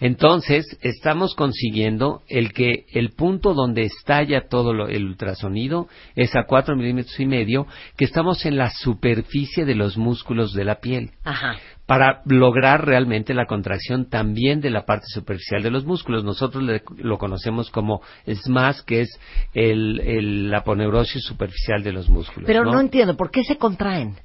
Entonces, 0.00 0.66
estamos 0.82 1.34
consiguiendo 1.34 2.22
el 2.28 2.52
que 2.52 2.84
el 2.92 3.10
punto 3.10 3.54
donde 3.54 3.82
estalla 3.82 4.48
todo 4.48 4.72
lo- 4.72 4.88
el 4.88 5.04
ultrasonido 5.06 5.88
es 6.14 6.34
a 6.36 6.44
4 6.46 6.76
milímetros 6.76 7.18
y 7.18 7.26
medio, 7.26 7.66
que 7.96 8.04
estamos 8.04 8.44
en 8.46 8.56
la 8.56 8.70
superficie 8.70 9.64
de 9.64 9.74
los 9.74 9.96
músculos 9.96 10.52
de 10.52 10.64
la 10.64 10.80
piel, 10.80 11.10
Ajá. 11.24 11.56
para 11.86 12.22
lograr 12.26 12.84
realmente 12.84 13.32
la 13.34 13.46
contracción 13.46 14.08
también 14.10 14.60
de 14.60 14.70
la 14.70 14.84
parte 14.84 15.06
superficial 15.08 15.62
de 15.62 15.70
los 15.70 15.84
músculos. 15.84 16.24
Nosotros 16.24 16.62
le- 16.62 16.82
lo 16.98 17.16
conocemos 17.18 17.70
como 17.70 18.00
SMAS, 18.26 18.82
que 18.82 19.02
es 19.02 19.20
el, 19.54 20.00
el- 20.00 20.50
la 20.50 20.58
aponeurosis 20.58 21.22
superficial 21.22 21.82
de 21.82 21.92
los 21.92 22.08
músculos. 22.08 22.46
Pero 22.46 22.64
¿no? 22.64 22.72
no 22.72 22.80
entiendo, 22.80 23.16
¿por 23.16 23.30
qué 23.30 23.42
se 23.44 23.56
contraen? 23.56 24.16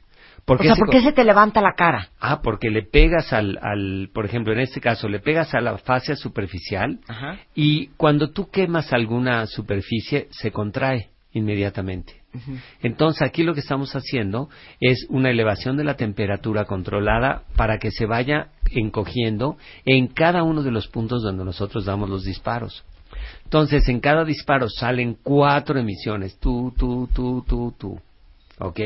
¿Por 0.45 0.57
o 0.57 0.59
qué 0.59 0.67
sea, 0.67 0.75
se 0.75 0.79
¿por 0.79 0.89
qué 0.89 1.01
se 1.01 1.11
te 1.11 1.23
levanta 1.23 1.61
la 1.61 1.73
cara? 1.73 2.09
Ah, 2.19 2.41
porque 2.41 2.69
le 2.69 2.83
pegas 2.83 3.31
al, 3.33 3.59
al, 3.61 4.09
por 4.13 4.25
ejemplo, 4.25 4.53
en 4.53 4.59
este 4.59 4.81
caso, 4.81 5.07
le 5.07 5.19
pegas 5.19 5.53
a 5.53 5.61
la 5.61 5.77
fascia 5.77 6.15
superficial 6.15 6.99
Ajá. 7.07 7.37
y 7.55 7.87
cuando 7.97 8.31
tú 8.31 8.49
quemas 8.49 8.91
alguna 8.93 9.45
superficie 9.45 10.27
se 10.31 10.51
contrae 10.51 11.09
inmediatamente. 11.33 12.21
Entonces 12.81 13.21
aquí 13.21 13.43
lo 13.43 13.53
que 13.53 13.59
estamos 13.59 13.93
haciendo 13.93 14.49
es 14.79 15.05
una 15.09 15.29
elevación 15.29 15.75
de 15.75 15.83
la 15.83 15.95
temperatura 15.95 16.65
controlada 16.65 17.43
para 17.57 17.77
que 17.77 17.91
se 17.91 18.05
vaya 18.05 18.51
encogiendo 18.69 19.57
en 19.85 20.07
cada 20.07 20.43
uno 20.43 20.63
de 20.63 20.71
los 20.71 20.87
puntos 20.87 21.23
donde 21.23 21.43
nosotros 21.43 21.85
damos 21.85 22.09
los 22.09 22.23
disparos. 22.23 22.85
Entonces 23.43 23.87
en 23.89 23.99
cada 23.99 24.23
disparo 24.23 24.69
salen 24.69 25.17
cuatro 25.21 25.77
emisiones, 25.77 26.37
tú, 26.39 26.73
tú, 26.77 27.09
tú, 27.13 27.43
tú, 27.45 27.73
tú, 27.77 27.99
¿ok? 28.59 28.79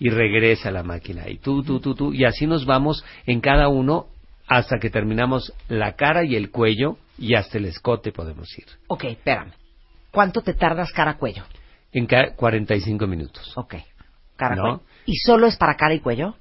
Y 0.00 0.10
regresa 0.10 0.70
la 0.70 0.82
máquina 0.82 1.28
y 1.28 1.38
tú, 1.38 1.62
tú, 1.64 1.80
tú, 1.80 1.94
tú, 1.94 2.12
y 2.14 2.24
así 2.24 2.46
nos 2.46 2.64
vamos 2.66 3.04
en 3.26 3.40
cada 3.40 3.68
uno 3.68 4.06
hasta 4.46 4.78
que 4.78 4.90
terminamos 4.90 5.52
la 5.68 5.94
cara 5.96 6.24
y 6.24 6.36
el 6.36 6.50
cuello 6.50 6.96
y 7.18 7.34
hasta 7.34 7.58
el 7.58 7.64
escote 7.66 8.12
podemos 8.12 8.48
ir. 8.58 8.66
Ok, 8.86 9.04
espérame. 9.04 9.52
¿Cuánto 10.10 10.40
te 10.40 10.54
tardas 10.54 10.92
cara-cuello? 10.92 11.42
En 11.92 12.06
ca- 12.06 12.34
45 12.36 13.06
minutos. 13.06 13.52
Ok. 13.56 13.74
Cara-cuello. 14.36 14.76
No. 14.76 14.82
¿Y 15.04 15.16
solo 15.16 15.46
es 15.46 15.56
para 15.56 15.74
cara 15.74 15.94
y 15.94 16.00
cuello? 16.00 16.36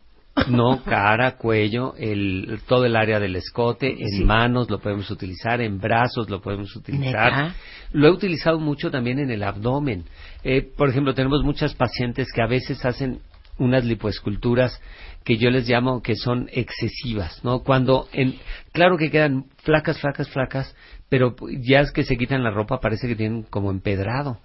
No, 0.49 0.83
cara, 0.85 1.35
cuello, 1.37 1.95
el, 1.97 2.61
todo 2.67 2.85
el 2.85 2.95
área 2.95 3.19
del 3.19 3.35
escote, 3.35 3.89
en 3.91 4.09
Sí. 4.09 4.23
manos 4.23 4.69
lo 4.69 4.79
podemos 4.79 5.09
utilizar, 5.09 5.61
en 5.61 5.79
brazos 5.79 6.29
lo 6.29 6.41
podemos 6.41 6.75
utilizar. 6.75 7.31
¿Neta? 7.31 7.55
Lo 7.93 8.07
he 8.07 8.11
utilizado 8.11 8.59
mucho 8.59 8.91
también 8.91 9.17
en 9.19 9.31
el 9.31 9.41
abdomen. 9.41 10.05
Eh, 10.43 10.61
por 10.61 10.89
ejemplo, 10.89 11.15
tenemos 11.15 11.43
muchas 11.43 11.73
pacientes 11.73 12.27
que 12.33 12.41
a 12.43 12.47
veces 12.47 12.85
hacen 12.85 13.19
unas 13.57 13.85
lipoesculturas 13.85 14.81
que 15.23 15.37
yo 15.37 15.49
les 15.49 15.67
llamo 15.67 16.01
que 16.01 16.15
son 16.15 16.49
excesivas, 16.51 17.43
¿no? 17.43 17.59
Cuando, 17.59 18.07
en, 18.13 18.35
claro 18.71 18.97
que 18.97 19.11
quedan 19.11 19.45
flacas, 19.63 19.99
flacas, 19.99 20.29
flacas, 20.29 20.75
pero 21.09 21.35
ya 21.61 21.81
es 21.81 21.91
que 21.91 22.03
se 22.03 22.17
quitan 22.17 22.43
la 22.43 22.51
ropa 22.51 22.79
parece 22.79 23.07
que 23.07 23.15
tienen 23.15 23.43
como 23.43 23.71
empedrado. 23.71 24.39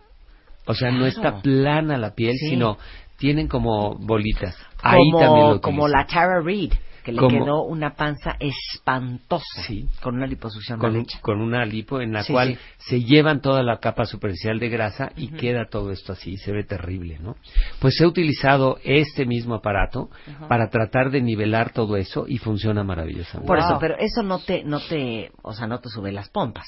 O 0.66 0.74
sea, 0.74 0.90
no 0.92 1.06
está 1.06 1.42
plana 1.42 1.98
la 1.98 2.14
piel, 2.14 2.34
Sí. 2.38 2.50
sino 2.50 2.78
tienen 3.18 3.48
como 3.48 3.96
bolitas. 3.96 4.56
Ahí 4.82 4.98
como, 5.10 5.18
también 5.18 5.48
lo 5.50 5.60
como 5.60 5.88
la 5.88 6.06
Tara 6.06 6.40
Reid, 6.40 6.72
que 7.04 7.12
le 7.12 7.18
Como- 7.18 7.44
quedó 7.44 7.62
una 7.64 7.94
panza 7.94 8.36
espantosa 8.38 9.62
Sí. 9.66 9.88
con 10.02 10.16
una 10.16 10.26
liposucción 10.26 10.78
con, 10.78 10.90
mal 10.90 10.96
un- 10.98 11.02
hecha. 11.04 11.20
con 11.20 11.40
una 11.40 11.64
lipo 11.64 12.00
en 12.00 12.12
la 12.12 12.22
Sí, 12.22 12.32
cual 12.32 12.54
sí. 12.54 12.58
se 12.78 13.02
llevan 13.04 13.40
toda 13.40 13.62
la 13.62 13.78
capa 13.78 14.04
superficial 14.04 14.58
de 14.58 14.68
grasa 14.68 15.12
y 15.16 15.28
queda 15.28 15.66
todo 15.70 15.90
esto 15.92 16.12
así, 16.12 16.36
se 16.36 16.52
ve 16.52 16.64
terrible, 16.64 17.18
¿no? 17.20 17.36
Pues 17.80 18.00
he 18.00 18.06
utilizado 18.06 18.78
este 18.84 19.26
mismo 19.26 19.54
aparato 19.54 20.10
para 20.48 20.70
tratar 20.70 21.10
de 21.10 21.20
nivelar 21.22 21.72
todo 21.72 21.96
eso 21.96 22.24
y 22.28 22.38
funciona 22.38 22.84
maravillosamente. 22.84 23.46
Por 23.46 23.58
Wow. 23.58 23.66
eso, 23.66 23.78
pero 23.80 23.96
eso 23.98 24.22
no 24.22 24.38
te, 24.38 24.64
no 24.64 24.80
te, 24.80 25.30
o 25.42 25.52
sea, 25.52 25.66
no 25.66 25.78
te 25.80 25.88
sube 25.88 26.12
las 26.12 26.28
pompas. 26.28 26.66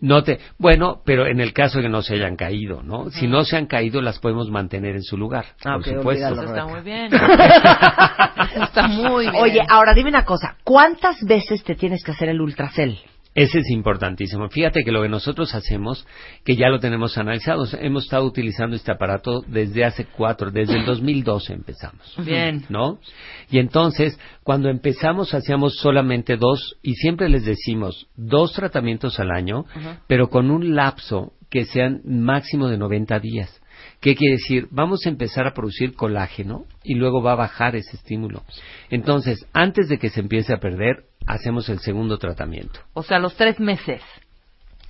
No 0.00 0.22
te, 0.22 0.38
bueno, 0.58 1.00
pero 1.04 1.26
en 1.26 1.40
el 1.40 1.52
caso 1.52 1.78
de 1.78 1.84
que 1.84 1.88
no 1.88 2.02
se 2.02 2.14
hayan 2.14 2.36
caído, 2.36 2.82
¿no? 2.82 3.10
Si 3.10 3.26
no 3.26 3.44
se 3.44 3.56
han 3.56 3.66
caído, 3.66 4.00
las 4.02 4.18
podemos 4.18 4.50
mantener 4.50 4.96
en 4.96 5.02
su 5.02 5.16
lugar, 5.16 5.46
Ah, 5.64 5.74
por 5.74 5.84
supuesto. 5.84 6.42
está 6.44 6.66
muy 6.66 6.80
bien. 6.80 7.12
Eso 7.12 8.62
está 8.62 8.88
muy 8.88 9.28
bien. 9.30 9.42
Oye, 9.42 9.60
ahora 9.68 9.94
dime 9.94 10.10
una 10.10 10.24
cosa, 10.24 10.56
¿cuántas 10.64 11.22
veces 11.22 11.62
te 11.64 11.74
tienes 11.74 12.02
que 12.04 12.12
hacer 12.12 12.28
el 12.28 12.40
ultracel? 12.40 12.98
Ese 13.34 13.58
es 13.58 13.70
importantísimo. 13.70 14.48
Fíjate 14.48 14.84
que 14.84 14.92
lo 14.92 15.02
que 15.02 15.08
nosotros 15.08 15.54
hacemos, 15.54 16.06
que 16.44 16.54
ya 16.54 16.68
lo 16.68 16.78
tenemos 16.78 17.18
analizado, 17.18 17.66
hemos 17.80 18.04
estado 18.04 18.24
utilizando 18.24 18.76
este 18.76 18.92
aparato 18.92 19.42
desde 19.46 19.84
hace 19.84 20.04
cuatro, 20.04 20.52
desde 20.52 20.78
el 20.78 20.86
2012 20.86 21.52
empezamos. 21.52 22.14
Bien. 22.24 22.64
¿no? 22.68 23.00
Y 23.50 23.58
entonces, 23.58 24.18
cuando 24.44 24.68
empezamos, 24.68 25.34
hacíamos 25.34 25.76
solamente 25.76 26.36
dos, 26.36 26.76
y 26.82 26.94
siempre 26.94 27.28
les 27.28 27.44
decimos, 27.44 28.06
dos 28.16 28.52
tratamientos 28.52 29.18
al 29.18 29.30
año, 29.32 29.64
pero 30.06 30.28
con 30.28 30.50
un 30.50 30.74
lapso 30.74 31.32
que 31.50 31.64
sean 31.64 32.02
máximo 32.04 32.68
de 32.68 32.78
90 32.78 33.18
días. 33.18 33.60
¿Qué 34.04 34.14
quiere 34.16 34.34
decir? 34.34 34.68
Vamos 34.70 35.06
a 35.06 35.08
empezar 35.08 35.46
a 35.46 35.54
producir 35.54 35.94
colágeno 35.94 36.66
y 36.82 36.94
luego 36.94 37.22
va 37.22 37.32
a 37.32 37.36
bajar 37.36 37.74
ese 37.74 37.96
estímulo. 37.96 38.42
Entonces, 38.90 39.46
antes 39.54 39.88
de 39.88 39.96
que 39.96 40.10
se 40.10 40.20
empiece 40.20 40.52
a 40.52 40.58
perder, 40.58 41.04
hacemos 41.26 41.70
el 41.70 41.78
segundo 41.78 42.18
tratamiento. 42.18 42.80
O 42.92 43.02
sea, 43.02 43.18
los 43.18 43.34
tres 43.34 43.58
meses. 43.58 44.02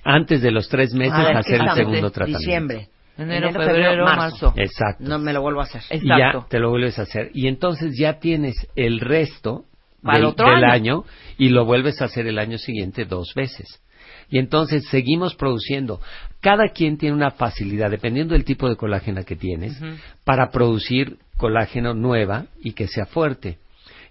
Antes 0.03 0.41
de 0.41 0.51
los 0.51 0.67
tres 0.67 0.93
meses, 0.93 1.13
A 1.13 1.23
ver, 1.23 1.31
¿qué 1.31 1.37
hacer 1.37 1.61
el 1.61 1.75
segundo 1.75 2.11
tratamiento. 2.11 2.39
Diciembre. 2.39 2.89
Enero, 3.17 3.53
febrero, 3.53 4.03
marzo. 4.03 4.53
Exacto. 4.57 5.05
No 5.05 5.17
me 5.17 5.31
lo 5.31 5.41
vuelvo 5.41 5.61
a 5.61 5.63
hacer. 5.63 5.81
y 5.91 6.05
ya 6.05 6.15
Exacto. 6.17 6.47
te 6.49 6.59
lo 6.59 6.69
vuelves 6.71 6.99
a 6.99 7.03
hacer. 7.03 7.31
Y 7.33 7.47
entonces 7.47 7.97
ya 7.97 8.19
tienes 8.19 8.67
el 8.75 8.99
resto 8.99 9.63
del, 10.01 10.25
otro 10.25 10.45
del 10.45 10.65
año. 10.65 10.73
año 10.73 11.03
y 11.37 11.47
lo 11.47 11.63
vuelves 11.63 12.01
a 12.01 12.05
hacer 12.05 12.27
el 12.27 12.37
año 12.37 12.57
siguiente 12.57 13.05
dos 13.05 13.31
veces. 13.33 13.81
Y 14.29 14.39
entonces 14.39 14.85
seguimos 14.89 15.35
produciendo. 15.35 16.01
Cada 16.41 16.69
quien 16.69 16.97
tiene 16.97 17.15
una 17.15 17.31
facilidad, 17.31 17.89
dependiendo 17.89 18.33
del 18.33 18.45
tipo 18.45 18.69
de 18.69 18.75
colágeno 18.75 19.23
que 19.23 19.35
tienes, 19.35 19.79
para 20.23 20.51
producir 20.51 21.17
colágeno 21.37 21.93
nueva 21.93 22.45
y 22.61 22.73
que 22.73 22.87
sea 22.87 23.05
fuerte. 23.05 23.57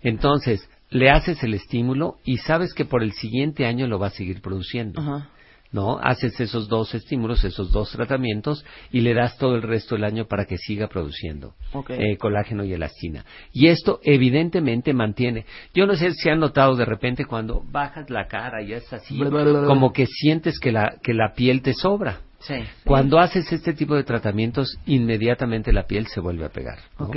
Entonces, 0.02 0.68
le 0.90 1.10
haces 1.10 1.42
el 1.42 1.54
estímulo 1.54 2.18
y 2.24 2.38
sabes 2.38 2.74
que 2.74 2.84
por 2.84 3.02
el 3.02 3.12
siguiente 3.12 3.66
año 3.66 3.86
lo 3.86 3.98
va 3.98 4.08
a 4.08 4.10
seguir 4.10 4.40
produciendo. 4.40 5.00
¿No? 5.74 5.98
Haces 5.98 6.38
esos 6.38 6.68
dos 6.68 6.94
estímulos, 6.94 7.42
esos 7.42 7.72
dos 7.72 7.90
tratamientos 7.90 8.64
y 8.92 9.00
le 9.00 9.12
das 9.12 9.36
todo 9.38 9.56
el 9.56 9.62
resto 9.62 9.96
del 9.96 10.04
año 10.04 10.26
para 10.26 10.44
que 10.44 10.56
siga 10.56 10.86
produciendo 10.86 11.54
eh, 11.88 12.16
colágeno 12.16 12.62
y 12.62 12.72
elastina. 12.72 13.24
Y 13.52 13.66
esto 13.66 13.98
evidentemente 14.04 14.92
mantiene. 14.92 15.46
Yo 15.74 15.86
no 15.86 15.96
sé 15.96 16.12
si 16.12 16.28
han 16.28 16.38
notado 16.38 16.76
de 16.76 16.84
repente 16.84 17.24
cuando 17.24 17.64
bajas 17.72 18.08
la 18.08 18.28
cara 18.28 18.62
y 18.62 18.72
es 18.72 18.90
así, 18.92 19.18
como 19.18 19.92
que 19.92 20.06
sientes 20.06 20.60
que 20.60 20.70
la, 20.70 20.94
que 21.02 21.12
la 21.12 21.32
piel 21.34 21.60
te 21.60 21.74
sobra. 21.74 22.20
Sí. 22.46 22.54
Cuando 22.84 23.18
haces 23.18 23.50
este 23.52 23.72
tipo 23.72 23.94
de 23.94 24.04
tratamientos, 24.04 24.78
inmediatamente 24.86 25.72
la 25.72 25.84
piel 25.86 26.06
se 26.08 26.20
vuelve 26.20 26.44
a 26.44 26.50
pegar. 26.50 26.78
¿no? 26.98 27.10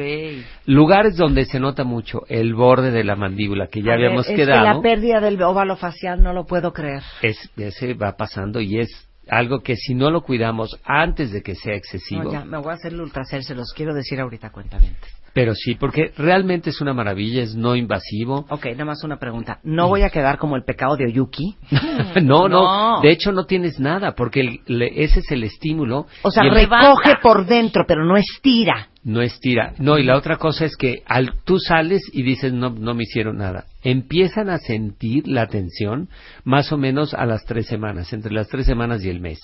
Lugares 0.66 1.16
donde 1.18 1.46
se 1.46 1.60
nota 1.60 1.84
mucho 1.84 2.22
el 2.30 2.54
borde 2.54 2.92
de 2.92 3.04
la 3.04 3.16
mandíbula, 3.16 3.68
que 3.68 3.82
ya 3.82 3.94
A 3.94 3.96
ver, 3.98 4.06
habíamos 4.06 4.30
es 4.30 4.36
quedado. 4.36 4.62
que 4.66 4.76
la 4.78 4.82
pérdida 4.82 5.20
del 5.20 5.42
óvalo 5.42 5.76
facial 5.76 6.22
no 6.24 6.34
lo 6.34 6.46
puedo 6.46 6.72
creer. 6.74 7.04
es, 7.22 7.38
ese 7.58 7.94
va 7.94 8.16
pasando 8.16 8.62
y 8.62 8.80
es 8.80 9.07
algo 9.30 9.60
que 9.62 9.76
si 9.76 9.94
no 9.96 10.10
lo 10.12 10.22
cuidamos 10.22 10.80
antes 10.86 11.32
de 11.32 11.42
que 11.42 11.56
sea 11.56 11.76
excesivo, 11.76 12.24
No, 12.24 12.32
ya, 12.32 12.46
me 12.46 12.58
voy 12.58 12.72
a 12.72 12.74
hacer 12.74 12.94
el 12.94 13.02
ultracel, 13.02 13.44
se 13.44 13.56
los 13.56 13.74
quiero 13.76 13.94
decir 13.94 14.20
ahorita, 14.20 14.50
cuentamente. 14.52 14.98
pero 15.34 15.54
sí, 15.54 15.76
porque 15.76 16.12
realmente 16.18 16.72
es 16.72 16.82
una 16.82 16.94
maravilla, 16.94 17.44
es 17.44 17.56
no 17.56 17.76
invasivo. 17.76 18.46
Ok, 18.50 18.66
nada 18.72 18.86
más 18.86 19.04
una 19.04 19.18
pregunta. 19.20 19.60
¿No 19.64 19.88
voy 19.88 20.02
a 20.02 20.10
quedar 20.10 20.38
como 20.40 20.56
el 20.56 20.64
pecado 20.64 20.96
de 20.98 21.06
Oyuki? 21.06 21.56
no, 22.24 22.48
no, 22.48 22.96
No. 22.96 23.02
de 23.02 23.12
hecho 23.12 23.32
no 23.32 23.46
tienes 23.46 23.80
nada, 23.80 24.16
porque 24.16 24.40
el- 24.42 24.60
le- 24.66 25.04
ese 25.04 25.20
es 25.20 25.32
el 25.32 25.44
estímulo. 25.44 26.08
O 26.24 26.32
sea, 26.32 26.44
recoge 26.44 27.16
por 27.22 27.46
dentro, 27.46 27.84
pero 27.88 28.04
no 28.06 28.18
estira. 28.18 28.90
No 29.08 29.22
estira. 29.22 29.74
No, 29.80 29.98
y 29.98 30.04
la 30.04 30.18
otra 30.18 30.36
cosa 30.36 30.66
es 30.66 30.76
que 30.76 31.02
al, 31.06 31.40
tú 31.46 31.60
sales 31.60 32.02
y 32.12 32.24
dices, 32.24 32.52
no, 32.52 32.72
no 32.72 32.94
me 32.94 33.04
hicieron 33.04 33.38
nada. 33.38 33.64
Empiezan 33.82 34.50
a 34.50 34.58
sentir 34.58 35.30
la 35.30 35.48
tensión 35.48 36.10
más 36.44 36.74
o 36.74 36.78
menos 36.78 37.14
a 37.14 37.26
las 37.26 37.46
tres 37.46 37.68
semanas, 37.68 38.12
entre 38.12 38.34
las 38.34 38.50
tres 38.50 38.66
semanas 38.66 39.06
y 39.06 39.10
el 39.10 39.22
mes. 39.22 39.40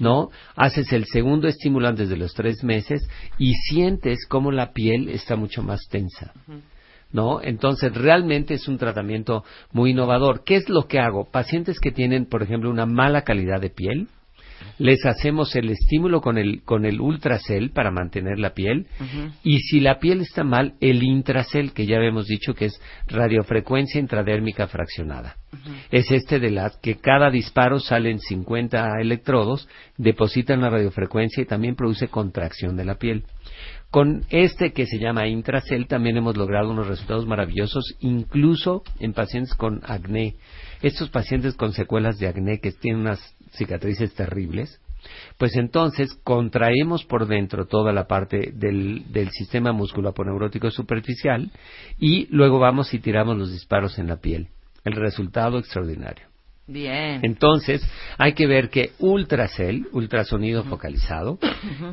¿No? 0.00 0.30
Haces 0.56 0.92
el 0.92 1.04
segundo 1.04 1.46
estímulo 1.46 1.86
antes 1.86 2.08
de 2.08 2.16
los 2.16 2.34
tres 2.34 2.64
meses 2.64 3.08
y 3.38 3.54
sientes 3.54 4.26
como 4.28 4.50
la 4.50 4.72
piel 4.72 5.08
está 5.08 5.36
mucho 5.36 5.62
más 5.62 5.80
tensa. 5.88 6.32
¿no? 7.12 7.40
Entonces, 7.42 7.94
realmente 7.94 8.54
es 8.54 8.66
un 8.66 8.78
tratamiento 8.78 9.44
muy 9.72 9.92
innovador. 9.92 10.42
¿Qué 10.44 10.56
es 10.56 10.68
lo 10.68 10.88
que 10.88 10.98
hago? 10.98 11.30
Pacientes 11.30 11.78
que 11.78 11.92
tienen, 11.92 12.26
por 12.26 12.42
ejemplo, 12.42 12.70
una 12.70 12.86
mala 12.86 13.22
calidad 13.22 13.60
de 13.60 13.70
piel, 13.70 14.08
les 14.80 15.04
hacemos 15.04 15.54
el 15.56 15.68
estímulo 15.68 16.22
con 16.22 16.38
el, 16.38 16.62
con 16.62 16.86
el 16.86 17.02
ultracel 17.02 17.70
para 17.70 17.90
mantener 17.90 18.38
la 18.38 18.54
piel, 18.54 18.86
y 19.44 19.58
si 19.58 19.78
la 19.78 19.98
piel 19.98 20.22
está 20.22 20.42
mal, 20.42 20.74
el 20.80 21.02
intracel, 21.02 21.72
que 21.72 21.84
ya 21.84 21.98
habíamos 21.98 22.26
dicho 22.26 22.54
que 22.54 22.64
es 22.64 22.80
radiofrecuencia 23.06 24.00
intradérmica 24.00 24.66
fraccionada. 24.68 25.36
Es 25.90 26.10
este 26.10 26.40
de 26.40 26.50
la 26.50 26.72
que 26.80 26.96
cada 26.96 27.30
disparo 27.30 27.78
salen 27.78 28.20
50 28.20 29.00
electrodos, 29.02 29.68
depositan 29.98 30.62
la 30.62 30.70
radiofrecuencia 30.70 31.42
y 31.42 31.46
también 31.46 31.76
produce 31.76 32.08
contracción 32.08 32.74
de 32.76 32.86
la 32.86 32.94
piel. 32.94 33.24
Con 33.90 34.24
este 34.30 34.72
que 34.72 34.86
se 34.86 34.98
llama 34.98 35.26
Intracel 35.26 35.88
también 35.88 36.16
hemos 36.16 36.38
logrado 36.38 36.70
unos 36.70 36.86
resultados 36.86 37.26
maravillosos, 37.26 37.96
incluso 38.00 38.82
en 38.98 39.12
pacientes 39.12 39.54
con 39.54 39.82
acné. 39.84 40.36
Estos 40.80 41.10
pacientes 41.10 41.54
con 41.54 41.72
secuelas 41.72 42.18
de 42.18 42.28
acné 42.28 42.60
que 42.60 42.72
tienen 42.72 43.02
unas 43.02 43.20
cicatrices 43.52 44.14
terribles, 44.14 44.80
pues 45.38 45.56
entonces 45.56 46.14
contraemos 46.24 47.04
por 47.04 47.26
dentro 47.26 47.66
toda 47.66 47.92
la 47.92 48.06
parte 48.06 48.52
del, 48.54 49.10
del 49.12 49.30
sistema 49.30 49.72
musculoponeurótico 49.72 50.70
superficial 50.70 51.50
y 51.98 52.26
luego 52.30 52.58
vamos 52.58 52.92
y 52.92 52.98
tiramos 52.98 53.36
los 53.36 53.52
disparos 53.52 53.98
en 53.98 54.08
la 54.08 54.16
piel. 54.16 54.48
El 54.84 54.94
resultado 54.94 55.58
extraordinario. 55.58 56.29
Bien. 56.66 57.20
Entonces, 57.24 57.82
hay 58.16 58.34
que 58.34 58.46
ver 58.46 58.70
que 58.70 58.92
ultracel, 59.00 59.88
ultrasonido 59.92 60.62
focalizado, 60.62 61.38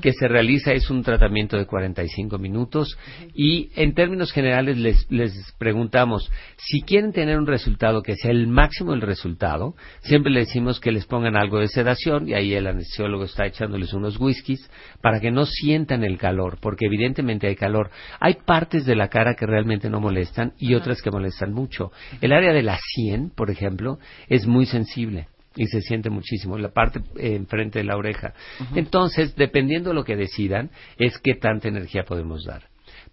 que 0.01 0.13
se 0.13 0.27
realiza 0.27 0.71
es 0.71 0.91
un 0.91 1.01
tratamiento 1.01 1.57
de 1.57 1.65
45 1.65 2.37
minutos 2.37 2.95
y 3.33 3.71
en 3.75 3.95
términos 3.95 4.31
generales 4.31 4.77
les, 4.77 5.09
les 5.09 5.33
preguntamos, 5.57 6.31
si 6.57 6.81
quieren 6.81 7.11
tener 7.11 7.39
un 7.39 7.47
resultado 7.47 8.03
que 8.03 8.15
sea 8.17 8.29
el 8.29 8.45
máximo 8.47 8.91
del 8.91 9.01
resultado, 9.01 9.73
siempre 10.01 10.31
les 10.31 10.47
decimos 10.47 10.79
que 10.79 10.91
les 10.91 11.07
pongan 11.07 11.35
algo 11.35 11.57
de 11.57 11.69
sedación 11.69 12.29
y 12.29 12.35
ahí 12.35 12.53
el 12.53 12.67
anestesiólogo 12.67 13.23
está 13.23 13.47
echándoles 13.47 13.93
unos 13.93 14.19
whiskies 14.19 14.69
para 15.01 15.19
que 15.19 15.31
no 15.31 15.47
sientan 15.47 16.03
el 16.03 16.19
calor, 16.19 16.59
porque 16.61 16.85
evidentemente 16.85 17.47
hay 17.47 17.55
calor. 17.55 17.89
Hay 18.19 18.35
partes 18.45 18.85
de 18.85 18.95
la 18.95 19.07
cara 19.07 19.33
que 19.33 19.47
realmente 19.47 19.89
no 19.89 19.99
molestan 19.99 20.53
y 20.59 20.75
otras 20.75 21.01
que 21.01 21.09
molestan 21.09 21.51
mucho. 21.51 21.91
El 22.21 22.31
área 22.31 22.53
de 22.53 22.61
la 22.61 22.77
sien, 22.77 23.31
por 23.35 23.49
ejemplo, 23.49 23.97
es 24.27 24.45
muy 24.45 24.66
sensible 24.67 25.27
y 25.55 25.65
se 25.65 25.81
siente 25.81 26.09
muchísimo 26.09 26.57
la 26.57 26.69
parte 26.69 26.99
eh, 27.17 27.35
enfrente 27.35 27.79
de 27.79 27.85
la 27.85 27.97
oreja. 27.97 28.33
Entonces, 28.75 29.35
dependiendo 29.35 29.89
de 29.89 29.95
lo 29.95 30.03
que 30.03 30.15
decidan, 30.15 30.69
es 30.97 31.17
qué 31.17 31.33
tanta 31.33 31.67
energía 31.67 32.03
podemos 32.03 32.45
dar. 32.45 32.63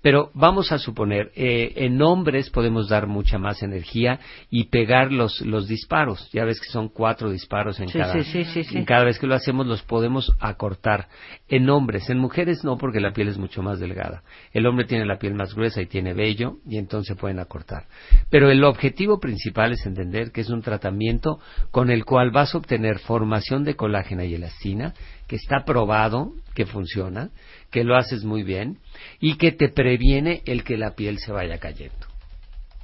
Pero 0.05 0.31
vamos 0.35 0.71
a 0.71 0.77
suponer, 0.77 1.33
eh, 1.35 1.73
en 1.77 2.03
hombres 2.03 2.51
podemos 2.51 2.91
dar 2.91 3.07
mucha 3.07 3.39
más 3.39 3.63
energía 3.63 4.21
y 4.51 4.65
pegar 4.65 5.11
los, 5.11 5.41
los 5.41 5.67
disparos. 5.67 6.29
Ya 6.31 6.45
ves 6.45 6.61
que 6.61 6.69
son 6.69 6.91
cuatro 6.91 7.31
disparos 7.31 7.81
en, 7.81 7.89
Sí, 7.89 7.99
cada, 7.99 8.23
sí, 8.23 8.45
sí, 8.45 8.67
en 8.77 8.85
cada 8.85 9.05
vez 9.05 9.19
que 9.19 9.27
lo 9.27 9.35
hacemos, 9.35 9.67
los 9.67 9.81
podemos 9.81 10.31
acortar. 10.41 11.09
En 11.49 11.71
hombres, 11.71 12.11
en 12.11 12.19
mujeres 12.19 12.65
no, 12.65 12.77
porque 12.77 13.01
la 13.01 13.15
piel 13.15 13.29
es 13.29 13.39
mucho 13.39 13.63
más 13.63 13.81
delgada. 13.81 14.25
El 14.53 14.67
hombre 14.67 14.85
tiene 14.85 15.07
la 15.07 15.19
piel 15.19 15.33
más 15.33 15.55
gruesa 15.55 15.81
y 15.81 15.87
tiene 15.87 16.13
vello 16.13 16.59
y 16.69 16.77
entonces 16.77 17.17
pueden 17.17 17.39
acortar. 17.39 17.87
Pero 18.29 18.51
el 18.51 18.63
objetivo 18.63 19.19
principal 19.19 19.73
es 19.73 19.87
entender 19.87 20.33
que 20.33 20.43
es 20.43 20.51
un 20.51 20.61
tratamiento 20.61 21.39
con 21.71 21.89
el 21.89 22.05
cual 22.05 22.31
vas 22.31 22.55
a 22.55 22.59
obtener 22.59 22.99
formación 22.99 23.65
de 23.65 23.75
colágeno 23.75 24.23
y 24.23 24.35
elastina, 24.35 24.93
que 25.27 25.37
está 25.37 25.65
probado 25.65 26.35
que 26.55 26.67
funciona, 26.67 27.31
que 27.75 27.83
lo 27.83 27.97
haces 27.97 28.23
muy 28.23 28.45
bien 28.45 28.79
y 29.19 29.35
que 29.37 29.51
te 29.51 29.69
previene 29.69 30.43
el 30.47 30.63
que 30.63 30.77
la 30.77 30.95
piel 30.95 31.19
se 31.19 31.33
vaya 31.33 31.59
cayendo. 31.59 32.07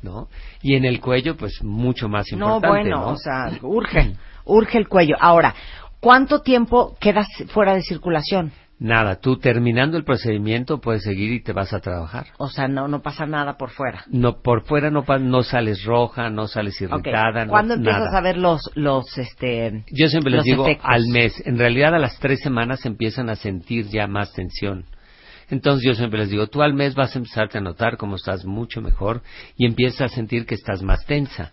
¿No? 0.02 0.26
Y 0.62 0.74
en 0.74 0.84
el 0.84 0.98
cuello, 1.00 1.36
pues 1.36 1.62
mucho 1.62 2.08
más 2.08 2.26
No, 2.32 2.56
importante. 2.56 2.68
bueno, 2.68 2.96
¿no? 3.02 3.08
o 3.12 3.16
sea, 3.16 3.52
urge, 3.62 4.16
urge 4.46 4.78
el 4.78 4.88
cuello. 4.88 5.14
Ahora, 5.20 5.54
¿cuánto 6.00 6.40
tiempo 6.40 6.96
quedas 6.98 7.28
fuera 7.50 7.74
de 7.74 7.82
circulación? 7.82 8.50
Nada, 8.80 9.16
tú 9.20 9.36
terminando 9.36 9.98
el 9.98 10.04
procedimiento 10.04 10.80
puedes 10.80 11.02
seguir 11.02 11.32
y 11.32 11.42
te 11.42 11.52
vas 11.52 11.74
a 11.74 11.80
trabajar. 11.80 12.28
O 12.38 12.48
sea, 12.48 12.66
no 12.66 12.88
no 12.88 13.02
pasa 13.02 13.26
nada 13.26 13.58
por 13.58 13.68
fuera. 13.68 14.04
No, 14.08 14.40
por 14.40 14.64
fuera 14.64 14.90
no, 14.90 15.04
no 15.20 15.42
sales 15.42 15.84
roja, 15.84 16.30
no 16.30 16.46
sales 16.46 16.80
irritada. 16.80 17.46
¿Cuándo 17.46 17.76
no, 17.76 17.82
empiezas 17.82 18.14
a 18.14 18.22
ver 18.22 18.38
los, 18.38 18.70
los, 18.76 19.18
este, 19.18 19.84
Yo 19.92 20.08
siempre 20.08 20.32
les 20.32 20.44
digo 20.44 20.66
al 20.82 21.08
mes. 21.08 21.42
En 21.44 21.58
realidad 21.58 21.94
a 21.94 21.98
las 21.98 22.18
tres 22.20 22.40
semanas 22.40 22.86
empiezan 22.86 23.28
a 23.28 23.36
sentir 23.36 23.86
ya 23.88 24.06
más 24.06 24.32
tensión. 24.32 24.86
Entonces 25.50 25.84
yo 25.86 25.94
siempre 25.94 26.20
les 26.20 26.30
digo, 26.30 26.46
tú 26.46 26.62
al 26.62 26.72
mes 26.72 26.94
vas 26.94 27.14
a 27.14 27.18
empezarte 27.18 27.58
a 27.58 27.60
notar 27.60 27.98
cómo 27.98 28.16
estás 28.16 28.46
mucho 28.46 28.80
mejor 28.80 29.20
y 29.56 29.66
empiezas 29.66 30.10
a 30.10 30.14
sentir 30.14 30.46
que 30.46 30.54
estás 30.54 30.82
más 30.82 31.04
tensa. 31.04 31.52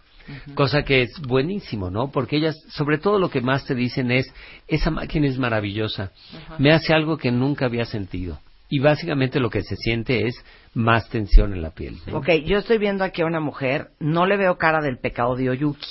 Cosa 0.55 0.83
que 0.83 1.03
es 1.03 1.19
buenísimo, 1.21 1.89
¿no? 1.89 2.11
Porque 2.11 2.37
ellas, 2.37 2.55
sobre 2.69 2.97
todo 2.97 3.19
lo 3.19 3.29
que 3.29 3.41
más 3.41 3.65
te 3.65 3.75
dicen 3.75 4.11
es, 4.11 4.33
esa 4.67 4.91
máquina 4.91 5.27
es 5.27 5.37
maravillosa, 5.37 6.11
me 6.57 6.71
hace 6.71 6.93
algo 6.93 7.17
que 7.17 7.31
nunca 7.31 7.65
había 7.65 7.85
sentido. 7.85 8.39
Y 8.69 8.79
básicamente 8.79 9.39
lo 9.39 9.49
que 9.49 9.61
se 9.61 9.77
siente 9.77 10.27
es 10.27 10.43
más 10.73 11.07
tensión 11.09 11.53
en 11.53 11.61
la 11.61 11.71
piel. 11.71 11.97
Ok, 12.11 12.29
yo 12.45 12.57
estoy 12.57 12.77
viendo 12.77 13.03
aquí 13.03 13.21
a 13.21 13.25
una 13.25 13.39
mujer, 13.39 13.91
no 13.99 14.25
le 14.25 14.35
veo 14.35 14.57
cara 14.57 14.81
del 14.81 14.97
pecado 14.97 15.35
de 15.35 15.49
Oyuki. 15.49 15.87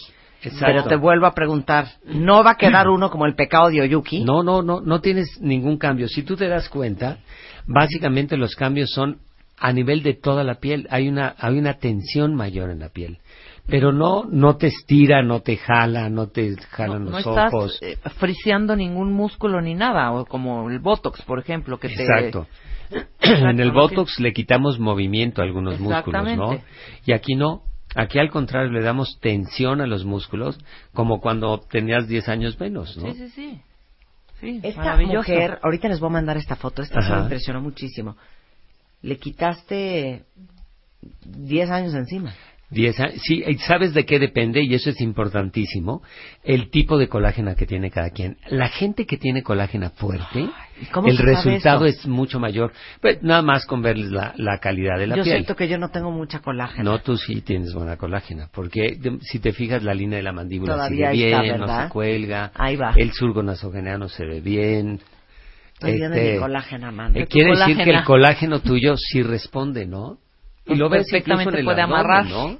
Pero 0.60 0.84
te 0.84 0.96
vuelvo 0.96 1.26
a 1.26 1.34
preguntar, 1.34 1.86
¿no 2.04 2.44
va 2.44 2.52
a 2.52 2.56
quedar 2.56 2.88
uno 2.88 3.10
como 3.10 3.26
el 3.26 3.34
pecado 3.34 3.70
de 3.70 3.80
Oyuki? 3.80 4.22
No, 4.22 4.42
no, 4.42 4.62
no, 4.62 4.80
no 4.80 5.00
tienes 5.00 5.40
ningún 5.40 5.78
cambio. 5.78 6.06
Si 6.06 6.22
tú 6.22 6.36
te 6.36 6.46
das 6.46 6.68
cuenta, 6.68 7.18
básicamente 7.66 8.36
los 8.36 8.54
cambios 8.54 8.90
son 8.90 9.18
a 9.58 9.72
nivel 9.72 10.02
de 10.02 10.14
toda 10.14 10.44
la 10.44 10.56
piel. 10.56 10.86
Hay 10.90 11.08
una, 11.08 11.34
hay 11.38 11.58
una 11.58 11.78
tensión 11.78 12.34
mayor 12.34 12.70
en 12.70 12.80
la 12.80 12.90
piel 12.90 13.18
pero 13.66 13.92
no 13.92 14.24
no 14.24 14.56
te 14.56 14.68
estira, 14.68 15.22
no 15.22 15.40
te 15.40 15.56
jala, 15.56 16.08
no 16.08 16.28
te 16.28 16.56
jalan 16.70 17.06
los 17.06 17.26
ojos. 17.26 17.52
No 17.52 17.66
estás 17.66 17.82
eh, 17.82 17.98
friseando 18.18 18.76
ningún 18.76 19.12
músculo 19.12 19.60
ni 19.60 19.74
nada, 19.74 20.12
o 20.12 20.24
como 20.24 20.70
el 20.70 20.78
botox, 20.78 21.22
por 21.22 21.38
ejemplo, 21.38 21.78
que 21.78 21.88
Exacto. 21.88 22.46
en 23.20 23.60
el 23.60 23.72
botox 23.72 24.20
le 24.20 24.32
quitamos 24.32 24.78
movimiento 24.78 25.42
a 25.42 25.44
algunos 25.44 25.80
músculos, 25.80 26.36
¿no? 26.36 26.58
Y 27.04 27.12
aquí 27.12 27.34
no. 27.34 27.62
Aquí 27.94 28.18
al 28.18 28.30
contrario 28.30 28.70
le 28.70 28.82
damos 28.82 29.18
tensión 29.20 29.80
a 29.80 29.86
los 29.86 30.04
músculos, 30.04 30.58
como 30.92 31.20
cuando 31.20 31.60
tenías 31.60 32.06
10 32.06 32.28
años 32.28 32.60
menos, 32.60 32.96
¿no? 32.98 33.10
Sí, 33.12 33.28
sí, 33.30 33.60
sí. 34.42 34.60
esta 34.62 34.96
mujer, 34.96 35.58
ahorita 35.62 35.88
les 35.88 35.98
voy 35.98 36.10
a 36.10 36.12
mandar 36.12 36.36
esta 36.36 36.56
foto, 36.56 36.82
esta 36.82 37.00
me 37.00 37.22
impresionó 37.22 37.62
muchísimo. 37.62 38.16
Le 39.00 39.16
quitaste 39.16 40.24
10 41.24 41.70
años 41.70 41.94
encima. 41.94 42.34
Diez 42.68 42.96
Sí, 43.22 43.44
¿sabes 43.58 43.94
de 43.94 44.04
qué 44.04 44.18
depende? 44.18 44.60
Y 44.60 44.74
eso 44.74 44.90
es 44.90 45.00
importantísimo. 45.00 46.02
El 46.42 46.68
tipo 46.70 46.98
de 46.98 47.08
colágena 47.08 47.54
que 47.54 47.64
tiene 47.64 47.92
cada 47.92 48.10
quien. 48.10 48.38
La 48.48 48.68
gente 48.68 49.06
que 49.06 49.16
tiene 49.18 49.44
colágena 49.44 49.90
fuerte, 49.90 50.48
el 51.06 51.18
resultado 51.18 51.86
es 51.86 52.06
mucho 52.06 52.40
mayor. 52.40 52.72
Pues 53.00 53.22
nada 53.22 53.42
más 53.42 53.66
con 53.66 53.82
verles 53.82 54.10
la, 54.10 54.58
calidad 54.58 54.98
de 54.98 55.06
la 55.06 55.14
piel. 55.14 55.26
Yo 55.26 55.32
siento 55.32 55.54
que 55.54 55.68
yo 55.68 55.78
no 55.78 55.90
tengo 55.90 56.10
mucha 56.10 56.40
colágena. 56.40 56.82
No, 56.82 56.98
tú 56.98 57.16
sí 57.16 57.40
tienes 57.40 57.72
buena 57.72 57.96
colágena. 57.96 58.48
Porque 58.52 58.98
si 59.20 59.38
te 59.38 59.52
fijas, 59.52 59.84
la 59.84 59.94
línea 59.94 60.16
de 60.16 60.24
la 60.24 60.32
mandíbula 60.32 60.88
sigue 60.88 61.10
bien, 61.12 61.58
no 61.58 61.82
se 61.82 61.88
cuelga. 61.88 62.50
Ahí 62.54 62.74
va. 62.74 62.94
El 62.96 63.12
surgo 63.12 63.44
nasogeneano 63.44 64.08
se 64.08 64.26
ve 64.26 64.40
bien. 64.40 65.00
Estoy 65.74 66.02
este, 66.02 66.32
mi 66.32 66.38
colágena, 66.38 67.10
eh, 67.14 67.26
quiere 67.26 67.50
decir 67.50 67.76
que 67.76 67.90
el 67.90 68.02
colágeno 68.02 68.60
tuyo 68.60 68.96
sí 68.96 69.22
responde, 69.22 69.86
¿no? 69.86 70.18
Y 70.66 70.74
lo 70.74 70.88
ves 70.88 71.08
perfectamente 71.10 71.62
puede 71.62 71.82
amarrar. 71.82 72.26
¿no? 72.26 72.58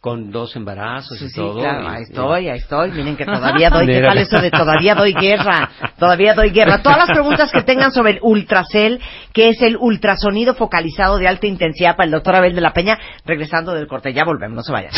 Con 0.00 0.30
dos 0.30 0.56
embarazos 0.56 1.20
y 1.20 1.30
todo. 1.30 1.60
Claro, 1.60 1.86
ahí 1.86 2.04
estoy, 2.04 2.48
ahí 2.48 2.58
estoy. 2.58 2.90
Miren 2.92 3.16
que 3.16 3.24
todavía 3.26 3.68
doy, 3.68 3.86
¿qué 3.86 4.00
tal 4.00 4.16
eso 4.16 4.40
de 4.40 4.50
todavía 4.50 4.94
doy 4.94 5.12
guerra? 5.12 5.68
Todavía 5.98 6.32
doy 6.32 6.50
guerra. 6.50 6.80
Todas 6.82 6.96
las 6.96 7.10
preguntas 7.10 7.52
que 7.52 7.62
tengan 7.62 7.92
sobre 7.92 8.12
el 8.12 8.18
Ultracel, 8.22 8.98
que 9.34 9.50
es 9.50 9.60
el 9.60 9.76
ultrasonido 9.76 10.54
focalizado 10.54 11.18
de 11.18 11.28
alta 11.28 11.46
intensidad 11.46 11.96
para 11.96 12.06
el 12.06 12.12
doctor 12.12 12.36
Abel 12.36 12.54
de 12.54 12.62
la 12.62 12.72
Peña, 12.72 12.98
regresando 13.26 13.74
del 13.74 13.86
corte. 13.86 14.14
Ya 14.14 14.24
volvemos, 14.24 14.56
no 14.56 14.62
se 14.62 14.72
vayan. 14.72 14.92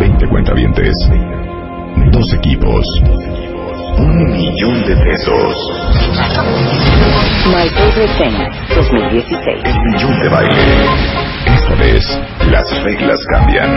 20 0.00 0.28
cuentavientes. 0.28 0.94
Dos 2.10 2.34
equipos. 2.34 2.84
Un 3.98 4.30
millón 4.32 4.84
de 4.84 4.96
pesos. 4.96 5.56
My 7.46 7.68
Favorite 7.68 8.14
Thing 8.18 8.74
2016. 8.74 9.62
El 9.64 9.80
millón 9.80 10.20
de 10.20 10.28
baile. 10.28 11.31
Esta 11.46 11.74
vez, 11.76 12.20
las 12.50 12.82
reglas 12.82 13.18
cambian. 13.32 13.70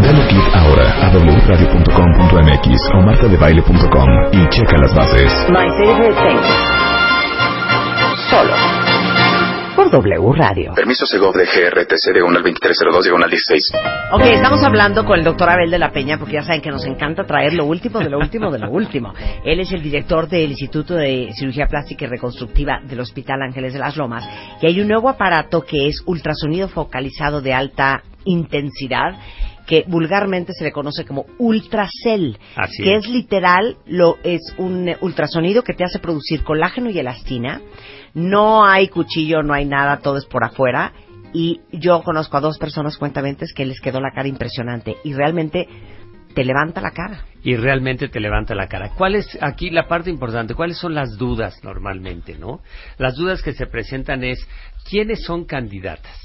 Dale 0.00 0.26
click 0.28 0.54
ahora 0.54 0.86
a 1.02 1.10
wradio.com.mx 1.10 2.78
o 2.94 3.02
martadebaile.com 3.02 4.08
y 4.32 4.48
checa 4.48 4.76
las 4.78 4.94
bases. 4.94 5.32
My 5.48 5.68
favorite 5.78 6.14
thing. 6.22 6.38
Solo 8.30 8.71
por 9.82 9.90
W 9.90 10.32
Radio. 10.32 10.74
Permiso 10.74 11.06
Segov 11.06 11.34
de 11.34 11.44
GRTC 11.44 12.14
de 12.14 12.22
1 12.22 12.36
al 12.36 12.42
2302 12.42 13.04
de 13.04 13.12
1 13.12 13.24
al 13.24 13.30
16. 13.30 13.72
Ok, 14.12 14.22
estamos 14.26 14.62
hablando 14.62 15.04
con 15.04 15.18
el 15.18 15.24
doctor 15.24 15.50
Abel 15.50 15.70
de 15.70 15.78
la 15.78 15.90
Peña 15.90 16.18
porque 16.18 16.34
ya 16.34 16.42
saben 16.42 16.60
que 16.60 16.70
nos 16.70 16.84
encanta 16.84 17.24
traer 17.24 17.54
lo 17.54 17.64
último 17.64 17.98
de 17.98 18.08
lo 18.08 18.18
último 18.18 18.50
de 18.52 18.60
lo 18.60 18.70
último. 18.70 19.12
Él 19.44 19.58
es 19.60 19.72
el 19.72 19.82
director 19.82 20.28
del 20.28 20.50
Instituto 20.50 20.94
de 20.94 21.30
Cirugía 21.36 21.66
Plástica 21.66 22.04
y 22.04 22.08
Reconstructiva 22.08 22.80
del 22.84 23.00
Hospital 23.00 23.42
Ángeles 23.42 23.72
de 23.72 23.80
las 23.80 23.96
Lomas 23.96 24.28
y 24.60 24.66
hay 24.66 24.80
un 24.80 24.88
nuevo 24.88 25.08
aparato 25.08 25.62
que 25.62 25.88
es 25.88 26.02
ultrasonido 26.06 26.68
focalizado 26.68 27.40
de 27.40 27.52
alta 27.52 28.02
intensidad 28.24 29.16
que 29.66 29.84
vulgarmente 29.86 30.52
se 30.52 30.64
le 30.64 30.72
conoce 30.72 31.04
como 31.04 31.26
ultracel, 31.38 32.38
que 32.76 32.94
es. 32.96 33.08
literal 33.08 33.76
lo 33.86 34.18
es 34.22 34.40
un 34.58 34.90
ultrasonido 35.00 35.62
que 35.62 35.74
te 35.74 35.84
hace 35.84 35.98
producir 35.98 36.42
colágeno 36.42 36.90
y 36.90 36.98
elastina. 36.98 37.60
No 38.14 38.64
hay 38.64 38.88
cuchillo, 38.88 39.42
no 39.42 39.54
hay 39.54 39.64
nada, 39.64 39.98
todo 40.00 40.18
es 40.18 40.26
por 40.26 40.44
afuera. 40.44 40.92
Y 41.32 41.60
yo 41.72 42.02
conozco 42.02 42.36
a 42.36 42.40
dos 42.40 42.58
personas 42.58 42.98
cuentamente 42.98 43.46
que 43.54 43.64
les 43.64 43.80
quedó 43.80 44.00
la 44.00 44.12
cara 44.12 44.28
impresionante 44.28 44.96
y 45.02 45.14
realmente 45.14 45.66
te 46.34 46.44
levanta 46.44 46.80
la 46.80 46.90
cara. 46.90 47.24
Y 47.42 47.56
realmente 47.56 48.08
te 48.08 48.20
levanta 48.20 48.54
la 48.54 48.68
cara. 48.68 48.90
¿Cuál 48.96 49.14
es 49.14 49.38
aquí 49.40 49.70
la 49.70 49.88
parte 49.88 50.10
importante? 50.10 50.54
¿Cuáles 50.54 50.78
son 50.78 50.94
las 50.94 51.16
dudas 51.16 51.62
normalmente, 51.64 52.36
no? 52.38 52.60
Las 52.98 53.16
dudas 53.16 53.42
que 53.42 53.52
se 53.52 53.66
presentan 53.66 54.24
es 54.24 54.46
quiénes 54.88 55.24
son 55.24 55.44
candidatas. 55.44 56.18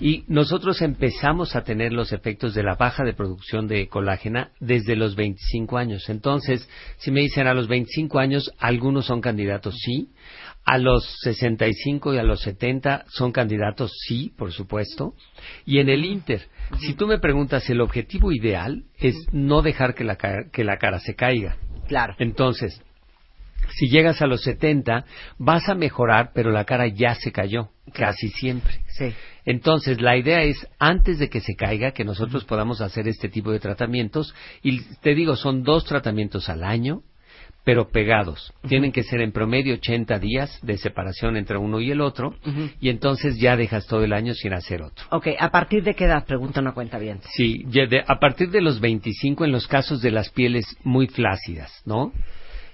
Y 0.00 0.24
nosotros 0.26 0.82
empezamos 0.82 1.54
a 1.54 1.62
tener 1.62 1.92
los 1.92 2.12
efectos 2.12 2.52
de 2.52 2.64
la 2.64 2.74
baja 2.74 3.04
de 3.04 3.12
producción 3.12 3.68
de 3.68 3.88
colágena 3.88 4.50
desde 4.58 4.96
los 4.96 5.14
25 5.14 5.78
años. 5.78 6.08
Entonces, 6.08 6.68
si 6.96 7.12
me 7.12 7.20
dicen 7.20 7.46
a 7.46 7.54
los 7.54 7.68
25 7.68 8.18
años, 8.18 8.52
algunos 8.58 9.06
son 9.06 9.20
candidatos, 9.20 9.76
sí. 9.78 10.08
A 10.70 10.76
los 10.76 11.02
65 11.22 12.12
y 12.12 12.18
a 12.18 12.22
los 12.22 12.42
70 12.42 13.06
son 13.08 13.32
candidatos, 13.32 13.90
sí, 14.06 14.34
por 14.36 14.52
supuesto. 14.52 15.14
Y 15.64 15.78
en 15.78 15.88
el 15.88 16.04
Inter, 16.04 16.42
si 16.80 16.92
tú 16.92 17.06
me 17.06 17.18
preguntas, 17.18 17.70
el 17.70 17.80
objetivo 17.80 18.32
ideal 18.32 18.84
es 18.98 19.16
no 19.32 19.62
dejar 19.62 19.94
que 19.94 20.04
la, 20.04 20.16
que 20.16 20.64
la 20.64 20.76
cara 20.76 20.98
se 20.98 21.14
caiga. 21.14 21.56
Claro. 21.86 22.14
Entonces, 22.18 22.82
si 23.70 23.88
llegas 23.88 24.20
a 24.22 24.26
los 24.26 24.42
70, 24.42 25.04
vas 25.38 25.68
a 25.70 25.74
mejorar, 25.74 26.32
pero 26.34 26.50
la 26.50 26.64
cara 26.64 26.86
ya 26.86 27.14
se 27.14 27.32
cayó, 27.32 27.70
casi 27.94 28.28
siempre. 28.28 28.82
Sí. 28.88 29.14
Entonces, 29.44 30.02
la 30.02 30.16
idea 30.18 30.42
es, 30.42 30.66
antes 30.78 31.18
de 31.18 31.30
que 31.30 31.40
se 31.40 31.54
caiga, 31.54 31.92
que 31.92 32.04
nosotros 32.04 32.44
podamos 32.44 32.82
hacer 32.82 33.08
este 33.08 33.28
tipo 33.28 33.52
de 33.52 33.60
tratamientos, 33.60 34.34
y 34.62 34.82
te 35.00 35.14
digo, 35.14 35.36
son 35.36 35.62
dos 35.62 35.84
tratamientos 35.84 36.50
al 36.50 36.62
año, 36.62 37.02
pero 37.68 37.90
pegados. 37.90 38.50
Tienen 38.66 38.92
que 38.92 39.02
ser 39.02 39.20
en 39.20 39.30
promedio 39.30 39.74
80 39.74 40.18
días 40.20 40.58
de 40.62 40.78
separación 40.78 41.36
entre 41.36 41.58
uno 41.58 41.80
y 41.80 41.90
el 41.90 42.00
otro, 42.00 42.34
y 42.80 42.88
entonces 42.88 43.38
ya 43.38 43.58
dejas 43.58 43.86
todo 43.86 44.04
el 44.04 44.14
año 44.14 44.32
sin 44.32 44.54
hacer 44.54 44.80
otro. 44.80 45.04
Ok, 45.10 45.26
¿a 45.38 45.50
partir 45.50 45.82
de 45.82 45.94
qué 45.94 46.06
edad? 46.06 46.24
Pregunta 46.24 46.62
una 46.62 46.72
cuenta 46.72 46.98
bien. 46.98 47.20
Sí, 47.34 47.66
a 48.06 48.18
partir 48.18 48.48
de 48.48 48.62
los 48.62 48.80
25 48.80 49.44
en 49.44 49.52
los 49.52 49.66
casos 49.66 50.00
de 50.00 50.10
las 50.10 50.30
pieles 50.30 50.64
muy 50.82 51.08
flácidas, 51.08 51.70
¿no? 51.84 52.10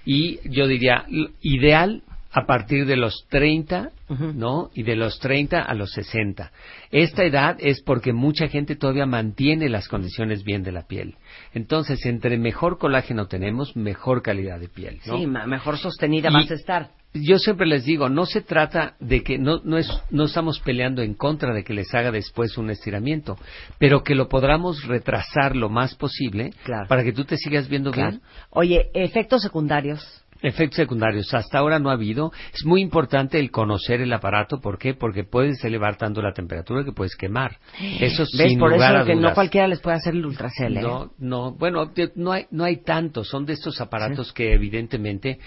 y 0.05 0.39
yo 0.47 0.65
diría 0.65 1.05
ideal 1.41 2.03
a 2.31 2.45
partir 2.45 2.85
de 2.85 2.97
los 2.97 3.25
30, 3.29 3.91
¿no? 4.33 4.69
Y 4.73 4.83
de 4.83 4.97
los 4.97 5.19
30 5.19 5.61
a 5.61 5.73
los 5.73 5.91
60. 5.93 6.51
Esta 6.91 7.23
edad 7.23 7.57
es 7.59 7.81
porque 7.81 8.11
mucha 8.11 8.49
gente 8.49 8.75
todavía 8.75 9.05
mantiene 9.05 9.69
las 9.69 9.87
condiciones 9.87 10.43
bien 10.43 10.61
de 10.61 10.73
la 10.73 10.85
piel. 10.85 11.15
Entonces, 11.55 12.05
entre 12.05 12.37
mejor 12.37 12.77
colágeno 12.77 13.27
tenemos, 13.27 13.77
mejor 13.77 14.21
calidad 14.21 14.59
de 14.59 14.67
piel, 14.67 14.99
¿no? 15.05 15.17
Sí, 15.17 15.25
mejor 15.25 15.77
sostenida 15.77 16.29
vas 16.29 16.51
a 16.51 16.53
estar. 16.53 16.89
Yo 17.13 17.39
siempre 17.39 17.65
les 17.65 17.85
digo, 17.85 18.09
no 18.09 18.25
se 18.25 18.41
trata 18.41 18.95
de 18.99 19.23
que 19.23 19.37
no, 19.37 19.61
no, 19.63 19.77
es, 19.77 19.89
no 20.11 20.25
estamos 20.25 20.59
peleando 20.59 21.01
en 21.01 21.13
contra 21.13 21.53
de 21.53 21.63
que 21.63 21.73
les 21.73 21.95
haga 21.95 22.11
después 22.11 22.57
un 22.57 22.71
estiramiento, 22.71 23.37
pero 23.79 24.03
que 24.03 24.15
lo 24.15 24.27
podamos 24.27 24.83
retrasar 24.83 25.55
lo 25.55 25.69
más 25.69 25.95
posible 25.95 26.51
para 26.89 27.05
que 27.05 27.13
tú 27.13 27.23
te 27.23 27.37
sigas 27.37 27.69
viendo 27.69 27.91
bien. 27.91 28.19
Oye, 28.49 28.89
efectos 28.93 29.41
secundarios 29.41 30.24
Efectos 30.41 30.77
secundarios. 30.77 31.33
Hasta 31.33 31.59
ahora 31.59 31.79
no 31.79 31.89
ha 31.89 31.93
habido. 31.93 32.31
Es 32.53 32.65
muy 32.65 32.81
importante 32.81 33.39
el 33.39 33.51
conocer 33.51 34.01
el 34.01 34.11
aparato. 34.13 34.59
¿Por 34.59 34.77
qué? 34.77 34.93
Porque 34.93 35.23
puedes 35.23 35.63
elevar 35.63 35.97
tanto 35.97 36.21
la 36.21 36.33
temperatura 36.33 36.83
que 36.83 36.91
puedes 36.91 37.15
quemar. 37.15 37.57
Eso 37.99 38.23
¿Ves? 38.23 38.49
sin 38.49 38.59
Por 38.59 38.71
lugar 38.71 38.95
eso 38.95 39.03
a 39.03 39.05
que 39.05 39.15
no 39.15 39.33
cualquiera 39.33 39.67
les 39.67 39.79
puede 39.79 39.97
hacer 39.97 40.13
el 40.13 40.25
ultracel, 40.25 40.77
¿eh? 40.77 40.81
No, 40.81 41.11
no, 41.17 41.53
bueno, 41.53 41.91
no 42.15 42.31
hay, 42.31 42.45
no 42.51 42.63
hay 42.63 42.83
tantos. 42.83 43.29
Son 43.29 43.45
de 43.45 43.53
estos 43.53 43.79
aparatos 43.79 44.33
que 44.33 44.53
evidentemente 44.53 45.39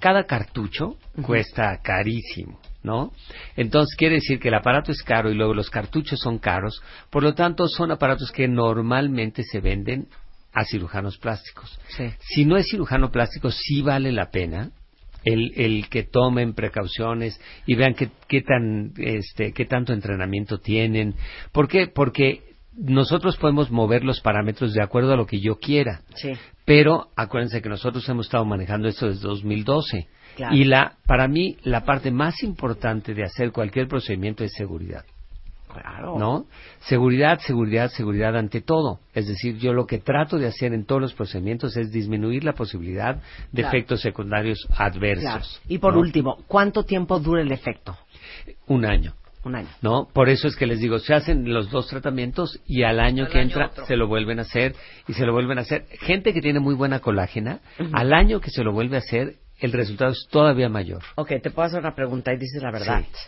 cada 0.00 0.24
cartucho 0.24 0.96
cuesta 1.22 1.78
carísimo, 1.82 2.58
¿no? 2.82 3.12
Entonces 3.56 3.94
quiere 3.96 4.16
decir 4.16 4.40
que 4.40 4.48
el 4.48 4.54
aparato 4.54 4.92
es 4.92 5.02
caro 5.02 5.30
y 5.30 5.34
luego 5.34 5.54
los 5.54 5.70
cartuchos 5.70 6.18
son 6.18 6.38
caros. 6.38 6.82
Por 7.10 7.22
lo 7.22 7.34
tanto, 7.34 7.68
son 7.68 7.90
aparatos 7.90 8.32
que 8.32 8.48
normalmente 8.48 9.42
se 9.42 9.60
venden 9.60 10.08
a 10.52 10.64
cirujanos 10.64 11.18
plásticos. 11.18 11.78
Sí. 11.88 12.04
Si 12.20 12.44
no 12.44 12.56
es 12.56 12.66
cirujano 12.68 13.10
plástico, 13.10 13.50
sí 13.50 13.82
vale 13.82 14.12
la 14.12 14.30
pena 14.30 14.70
el, 15.24 15.52
el 15.56 15.88
que 15.88 16.02
tomen 16.02 16.54
precauciones 16.54 17.40
y 17.66 17.74
vean 17.74 17.94
qué, 17.94 18.10
qué 18.28 18.42
tan, 18.42 18.92
este, 18.96 19.52
qué 19.52 19.64
tanto 19.64 19.92
entrenamiento 19.92 20.58
tienen. 20.58 21.14
¿Por 21.52 21.68
qué? 21.68 21.86
Porque 21.86 22.42
nosotros 22.76 23.36
podemos 23.36 23.70
mover 23.70 24.04
los 24.04 24.20
parámetros 24.20 24.72
de 24.72 24.82
acuerdo 24.82 25.12
a 25.12 25.16
lo 25.16 25.26
que 25.26 25.40
yo 25.40 25.58
quiera. 25.58 26.02
Sí. 26.14 26.32
Pero 26.64 27.08
acuérdense 27.16 27.60
que 27.60 27.68
nosotros 27.68 28.08
hemos 28.08 28.26
estado 28.26 28.44
manejando 28.44 28.88
esto 28.88 29.06
desde 29.06 29.22
2012. 29.22 30.08
Claro. 30.36 30.56
Y 30.56 30.64
la, 30.64 30.96
para 31.06 31.28
mí, 31.28 31.56
la 31.62 31.84
parte 31.84 32.10
más 32.10 32.42
importante 32.42 33.14
de 33.14 33.24
hacer 33.24 33.52
cualquier 33.52 33.88
procedimiento 33.88 34.44
es 34.44 34.52
seguridad. 34.54 35.04
Claro. 35.72 36.18
¿no? 36.18 36.46
Seguridad, 36.80 37.38
seguridad, 37.40 37.88
seguridad 37.90 38.36
ante 38.36 38.60
todo. 38.60 39.00
Es 39.14 39.26
decir, 39.26 39.56
yo 39.58 39.72
lo 39.72 39.86
que 39.86 39.98
trato 39.98 40.38
de 40.38 40.46
hacer 40.46 40.72
en 40.74 40.84
todos 40.84 41.00
los 41.00 41.14
procedimientos 41.14 41.76
es 41.76 41.90
disminuir 41.92 42.44
la 42.44 42.52
posibilidad 42.52 43.16
de 43.50 43.62
Claro. 43.62 43.68
efectos 43.68 44.00
secundarios 44.00 44.66
adversos. 44.76 45.22
Claro. 45.22 45.44
Y 45.68 45.78
por 45.78 45.94
¿no? 45.94 46.00
último, 46.00 46.36
¿cuánto 46.46 46.84
tiempo 46.84 47.18
dura 47.18 47.42
el 47.42 47.52
efecto? 47.52 47.96
Un 48.66 48.84
año. 48.84 49.14
Un 49.44 49.56
año. 49.56 49.68
¿No? 49.80 50.08
Por 50.12 50.28
eso 50.28 50.46
es 50.46 50.54
que 50.54 50.66
les 50.66 50.78
digo, 50.78 51.00
se 51.00 51.14
hacen 51.14 51.52
los 51.52 51.68
dos 51.70 51.88
tratamientos 51.88 52.60
y 52.64 52.84
al 52.84 53.00
año 53.00 53.26
que 53.28 53.40
entra 53.40 53.72
se 53.88 53.96
lo 53.96 54.06
vuelven 54.06 54.38
a 54.38 54.42
hacer 54.42 54.74
y 55.08 55.14
se 55.14 55.26
lo 55.26 55.32
vuelven 55.32 55.58
a 55.58 55.62
hacer. 55.62 55.86
Gente 56.00 56.32
que 56.32 56.40
tiene 56.40 56.60
muy 56.60 56.74
buena 56.76 57.00
colágena, 57.00 57.58
al 57.92 58.12
año 58.12 58.40
que 58.40 58.50
se 58.50 58.62
lo 58.62 58.72
vuelve 58.72 58.96
a 58.96 59.00
hacer, 59.00 59.34
el 59.58 59.72
resultado 59.72 60.12
es 60.12 60.28
todavía 60.30 60.68
mayor. 60.68 61.02
Ok, 61.16 61.32
te 61.42 61.50
puedo 61.50 61.66
hacer 61.66 61.80
una 61.80 61.94
pregunta 61.94 62.32
y 62.32 62.36
dices 62.36 62.62
la 62.62 62.70
verdad. 62.70 63.00
Sí. 63.00 63.18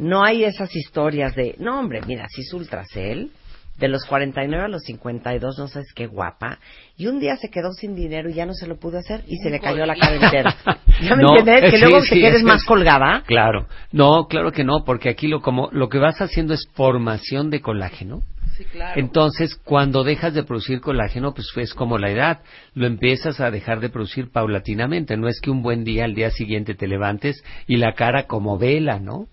No 0.00 0.24
hay 0.24 0.44
esas 0.44 0.74
historias 0.74 1.34
de, 1.34 1.54
no 1.58 1.78
hombre, 1.78 2.00
mira, 2.06 2.26
si 2.28 2.40
es 2.40 2.52
ultracel, 2.54 3.30
de 3.78 3.88
los 3.88 4.04
49 4.04 4.64
a 4.64 4.68
los 4.68 4.82
52, 4.82 5.58
no 5.58 5.68
sabes 5.68 5.92
qué 5.94 6.06
guapa, 6.06 6.58
y 6.98 7.06
un 7.06 7.18
día 7.18 7.36
se 7.36 7.48
quedó 7.48 7.72
sin 7.72 7.94
dinero 7.94 8.28
y 8.28 8.34
ya 8.34 8.44
no 8.44 8.52
se 8.52 8.66
lo 8.66 8.76
pudo 8.78 8.98
hacer 8.98 9.22
y 9.26 9.36
se 9.38 9.48
le 9.50 9.58
cayó 9.60 9.86
la 9.86 9.94
cara 9.96 10.16
entera. 10.16 10.54
¿Ya 11.02 11.16
me 11.16 11.22
No, 11.22 11.36
entiendes? 11.36 11.70
Que 11.70 11.78
sí, 11.78 11.82
luego 11.84 12.00
te 12.00 12.06
sí, 12.06 12.20
quedes 12.20 12.36
es- 12.38 12.42
más 12.44 12.64
colgada. 12.64 13.22
Claro. 13.26 13.66
No, 13.92 14.26
claro 14.28 14.52
que 14.52 14.64
no, 14.64 14.84
porque 14.84 15.08
aquí 15.08 15.28
lo 15.28 15.40
como 15.40 15.70
lo 15.72 15.88
que 15.88 15.98
vas 15.98 16.20
haciendo 16.20 16.52
es 16.52 16.66
formación 16.74 17.48
de 17.50 17.60
colágeno. 17.62 18.20
Sí, 18.60 18.66
claro. 18.66 19.00
Entonces, 19.00 19.54
cuando 19.64 20.04
dejas 20.04 20.34
de 20.34 20.42
producir 20.42 20.82
colágeno, 20.82 21.32
pues 21.32 21.50
es 21.56 21.72
como 21.72 21.96
la 21.96 22.10
edad, 22.10 22.40
lo 22.74 22.86
empiezas 22.86 23.40
a 23.40 23.50
dejar 23.50 23.80
de 23.80 23.88
producir 23.88 24.30
paulatinamente. 24.30 25.16
No 25.16 25.28
es 25.28 25.40
que 25.40 25.50
un 25.50 25.62
buen 25.62 25.82
día 25.82 26.04
al 26.04 26.14
día 26.14 26.30
siguiente 26.30 26.74
te 26.74 26.86
levantes 26.86 27.42
y 27.66 27.78
la 27.78 27.94
cara 27.94 28.26
como 28.26 28.58
vela, 28.58 28.98
¿no? 28.98 29.28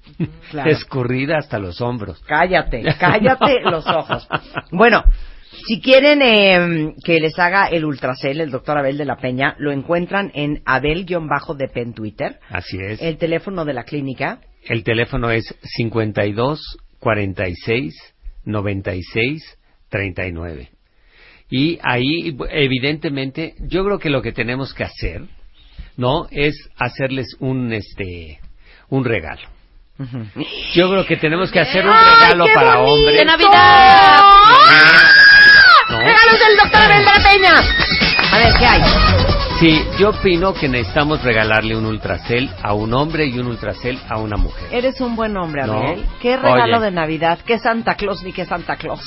Claro. 0.49 0.71
Escurrida 0.71 1.39
hasta 1.39 1.59
los 1.59 1.81
hombros. 1.81 2.21
Cállate, 2.25 2.83
cállate 2.99 3.59
los 3.63 3.85
ojos. 3.85 4.25
Bueno, 4.71 5.03
si 5.67 5.81
quieren 5.81 6.21
eh, 6.21 6.93
que 7.03 7.19
les 7.19 7.37
haga 7.37 7.67
el 7.67 7.83
ultracel, 7.83 8.39
el 8.39 8.49
doctor 8.49 8.77
Abel 8.77 8.97
de 8.97 9.03
la 9.03 9.17
Peña, 9.17 9.55
lo 9.57 9.73
encuentran 9.73 10.31
en 10.35 10.61
Abel-DP 10.63 11.75
en 11.75 11.93
Twitter. 11.93 12.39
Así 12.49 12.77
es. 12.79 13.01
El 13.01 13.17
teléfono 13.17 13.65
de 13.65 13.73
la 13.73 13.83
clínica, 13.83 14.39
El 14.63 14.85
teléfono 14.85 15.31
es 15.31 15.53
52 15.75 16.77
46 16.99 18.16
96 18.47 19.57
39. 19.89 20.69
Y 21.49 21.79
ahí, 21.81 22.35
evidentemente, 22.49 23.53
yo 23.59 23.85
creo 23.85 23.99
que 23.99 24.09
lo 24.09 24.21
que 24.21 24.33
tenemos 24.33 24.73
que 24.73 24.83
hacer, 24.83 25.21
¿no? 25.95 26.27
Es 26.31 26.55
hacerles 26.77 27.35
un, 27.39 27.71
este, 27.71 28.39
un 28.89 29.05
regalo. 29.05 29.47
Yo 30.75 30.89
creo 30.89 31.05
que 31.05 31.17
tenemos 31.17 31.51
que 31.51 31.59
hacer 31.59 31.85
un 31.85 31.93
regalo 31.93 32.45
para 32.53 32.79
hombres. 32.79 33.17
¡De 33.17 33.25
Navidad! 33.25 34.21
¡Regalos 35.89 36.39
del 36.39 36.57
doctor 36.57 36.81
Abel 36.81 37.05
Peña! 37.23 37.55
A 38.31 38.37
ver, 38.37 38.53
¿qué 38.59 38.65
hay? 38.65 39.26
Sí, 39.59 39.75
yo 39.99 40.09
opino 40.09 40.53
que 40.53 40.67
necesitamos 40.67 41.23
regalarle 41.23 41.75
un 41.75 41.85
ultracel 41.87 42.47
a 42.61 42.75
un 42.75 42.93
hombre 42.93 43.25
y 43.25 43.39
un 43.39 43.47
ultracel 43.47 43.97
a 44.07 44.19
una 44.19 44.37
mujer. 44.37 44.67
Eres 44.71 45.01
un 45.01 45.15
buen 45.15 45.35
hombre, 45.35 45.65
No. 45.65 45.73
Abel. 45.79 46.05
¿Qué 46.21 46.37
regalo 46.37 46.77
Oye. 46.77 46.85
de 46.85 46.91
Navidad? 46.91 47.39
¿Qué 47.43 47.57
Santa 47.57 47.95
Claus 47.95 48.21
ni 48.23 48.33
qué 48.33 48.45
Santa 48.45 48.75
Claus? 48.75 49.01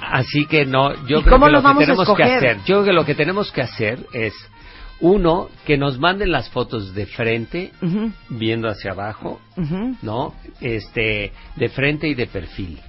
Así 0.00 0.46
que 0.46 0.64
no, 0.64 0.94
yo 1.06 1.18
¿Y 1.18 1.22
creo 1.24 1.40
que 1.40 1.50
lo 1.50 1.62
que 1.62 1.74
tenemos 1.84 2.14
que 2.16 2.22
hacer, 2.22 2.56
yo 2.58 2.64
creo 2.76 2.84
que 2.84 2.92
lo 2.92 3.04
que 3.04 3.14
tenemos 3.16 3.50
que 3.50 3.62
hacer 3.62 4.06
es 4.12 4.34
uno 5.00 5.48
que 5.66 5.76
nos 5.76 5.98
manden 5.98 6.30
las 6.30 6.48
fotos 6.50 6.94
de 6.94 7.06
frente, 7.06 7.72
Ujú, 7.82 8.12
viendo 8.28 8.68
hacia 8.68 8.92
abajo, 8.92 9.40
ujú. 9.56 9.96
¿no? 10.02 10.32
Este, 10.60 11.32
de 11.56 11.68
frente 11.70 12.06
y 12.06 12.14
de 12.14 12.26
perfil. 12.28 12.80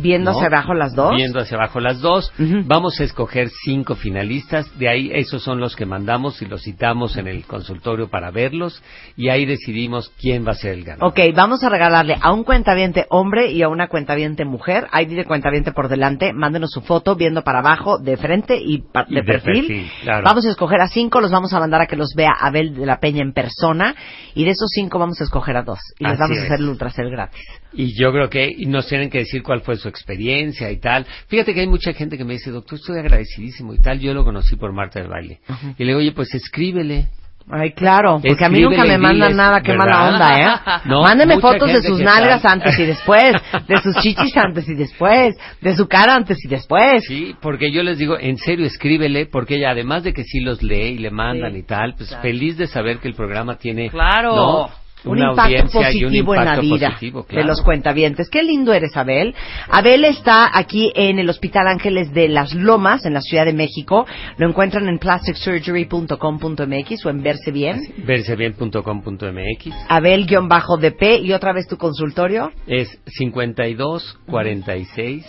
Viendo 0.00 0.30
¿no? 0.32 0.36
hacia 0.38 0.46
abajo 0.46 0.74
las 0.74 0.94
dos. 0.94 1.14
Viendo 1.16 1.40
hacia 1.40 1.56
abajo 1.56 1.80
las 1.80 2.00
dos. 2.00 2.32
Vamos 2.64 3.00
a 3.00 3.04
escoger 3.04 3.48
cinco 3.64 3.96
finalistas. 3.96 4.66
De 4.78 4.88
ahí, 4.88 5.10
esos 5.12 5.42
son 5.42 5.58
los 5.60 5.74
que 5.76 5.86
mandamos 5.86 6.40
y 6.40 6.46
los 6.46 6.62
citamos 6.62 7.16
en 7.16 7.26
el 7.26 7.44
consultorio 7.44 8.08
para 8.08 8.30
verlos. 8.30 8.82
Y 9.16 9.28
ahí 9.28 9.44
decidimos 9.44 10.12
quién 10.20 10.46
va 10.46 10.52
a 10.52 10.54
ser 10.54 10.74
el 10.74 10.84
ganador. 10.84 11.10
Ok, 11.10 11.20
vamos 11.34 11.62
a 11.64 11.68
regalarle 11.68 12.16
a 12.20 12.32
un 12.32 12.44
cuentaviente 12.44 13.06
hombre 13.10 13.50
y 13.50 13.62
a 13.62 13.68
una 13.68 13.88
cuentaviente 13.88 14.44
mujer. 14.44 14.86
Ahí 14.92 15.06
de 15.06 15.24
cuentaviente 15.24 15.72
por 15.72 15.88
delante. 15.88 16.32
Mándenos 16.32 16.70
su 16.70 16.80
foto 16.80 17.16
viendo 17.16 17.42
para 17.42 17.58
abajo, 17.58 17.98
de 17.98 18.16
frente 18.16 18.56
y 18.56 18.78
pa- 18.78 19.04
Y 19.08 19.16
de, 19.16 19.22
perfil. 19.24 19.66
perfil, 19.66 19.90
claro. 20.02 20.22
Vamos 20.24 20.46
a 20.46 20.50
escoger 20.50 20.80
a 20.80 20.86
cinco, 20.88 21.20
los 21.20 21.32
vamos 21.32 21.52
a 21.52 21.58
mandar 21.60 21.80
a 21.80 21.86
que 21.86 21.96
los 21.96 22.14
vea 22.14 22.32
Abel 22.40 22.74
de 22.74 22.86
la 22.86 23.00
Peña 23.00 23.22
en 23.22 23.32
persona. 23.32 23.94
Y 24.34 24.44
de 24.44 24.50
esos 24.50 24.70
cinco 24.72 24.98
vamos 24.98 25.20
a 25.20 25.24
escoger 25.24 25.56
a 25.56 25.62
dos. 25.62 25.80
Y 25.98 26.04
les 26.06 26.18
vamos 26.18 26.38
a 26.38 26.42
hacer 26.42 26.60
el 26.60 26.68
ultracel 26.68 27.10
gratis. 27.10 27.42
Y 27.72 28.00
yo 28.00 28.12
creo 28.12 28.30
que 28.30 28.54
nos 28.66 28.86
tienen 28.86 29.10
que 29.10 29.18
decir 29.18 29.42
cuál 29.42 29.60
fue 29.60 29.76
su 29.76 29.87
experiencia 29.88 30.70
y 30.70 30.78
tal. 30.78 31.06
Fíjate 31.28 31.54
que 31.54 31.60
hay 31.60 31.66
mucha 31.68 31.92
gente 31.92 32.16
que 32.16 32.24
me 32.24 32.34
dice, 32.34 32.50
doctor, 32.50 32.78
estoy 32.78 32.98
agradecidísimo 32.98 33.74
y 33.74 33.78
tal. 33.78 34.00
Yo 34.00 34.14
lo 34.14 34.24
conocí 34.24 34.56
por 34.56 34.72
Marta 34.72 35.00
del 35.00 35.08
Baile. 35.08 35.40
Y 35.78 35.84
le 35.84 35.88
digo, 35.88 35.98
oye, 35.98 36.12
pues 36.12 36.34
escríbele. 36.34 37.08
Ay, 37.50 37.72
claro, 37.72 38.20
porque 38.22 38.44
a 38.44 38.50
mí 38.50 38.58
Escríbele 38.58 38.76
nunca 38.76 38.84
me 38.84 38.98
mandan 38.98 39.34
nada, 39.34 39.62
qué 39.62 39.72
¿verdad? 39.72 39.86
mala 39.86 40.08
onda, 40.12 40.28
¿eh? 40.38 40.80
No, 40.84 41.00
Mándeme 41.02 41.40
fotos 41.40 41.72
de 41.72 41.80
sus 41.82 41.98
nalgas 41.98 42.42
tal. 42.42 42.52
antes 42.60 42.78
y 42.78 42.84
después, 42.84 43.32
de 43.66 43.76
sus 43.78 43.96
chichis 44.02 44.36
antes 44.36 44.68
y 44.68 44.74
después, 44.74 45.34
de 45.62 45.74
su 45.74 45.88
cara 45.88 46.14
antes 46.14 46.36
y 46.44 46.48
después. 46.48 47.02
Sí, 47.06 47.34
porque 47.40 47.70
yo 47.72 47.82
les 47.82 47.96
digo, 47.96 48.18
en 48.20 48.36
serio, 48.36 48.66
escríbele, 48.66 49.24
porque 49.24 49.56
ella, 49.56 49.70
además 49.70 50.02
de 50.02 50.12
que 50.12 50.24
sí 50.24 50.40
los 50.40 50.62
lee 50.62 50.88
y 50.88 50.98
le 50.98 51.10
mandan 51.10 51.52
Sí, 51.54 51.60
y 51.60 51.62
tal, 51.62 51.94
pues 51.96 52.10
claro. 52.10 52.22
feliz 52.22 52.58
de 52.58 52.66
saber 52.66 52.98
que 52.98 53.08
el 53.08 53.14
programa 53.14 53.56
tiene 53.56 53.88
Claro. 53.88 54.36
¿no? 54.36 54.68
Un 55.04 55.18
impacto 55.18 55.52
y 55.52 55.56
un 56.04 56.10
positivo 56.10 56.34
en 56.34 56.44
la 56.44 56.54
impacto 56.54 56.62
vida 56.62 56.88
positivo, 56.90 57.22
de 57.22 57.28
claro. 57.28 57.46
los 57.46 57.62
cuentavientes. 57.62 58.28
Qué 58.30 58.42
lindo 58.42 58.72
eres, 58.72 58.96
Abel. 58.96 59.34
Abel 59.68 60.04
está 60.04 60.56
aquí 60.56 60.92
en 60.94 61.18
el 61.18 61.28
Hospital 61.28 61.68
Ángeles 61.68 62.12
de 62.12 62.28
Las 62.28 62.54
Lomas, 62.54 63.04
en 63.06 63.14
la 63.14 63.20
Ciudad 63.20 63.44
de 63.44 63.52
México. 63.52 64.06
Lo 64.36 64.48
encuentran 64.48 64.88
en 64.88 64.98
plasticsurgery.com.mx 64.98 67.06
o 67.06 67.10
en 67.10 67.22
Verse 67.22 67.50
Bien. 67.50 67.80
Versebien.com.mx 67.98 69.74
Abel-DP 69.88 71.02
y 71.22 71.32
otra 71.32 71.52
vez 71.52 71.66
tu 71.68 71.76
consultorio. 71.76 72.52
es 72.66 72.88
52 73.06 74.18
46 74.26 75.24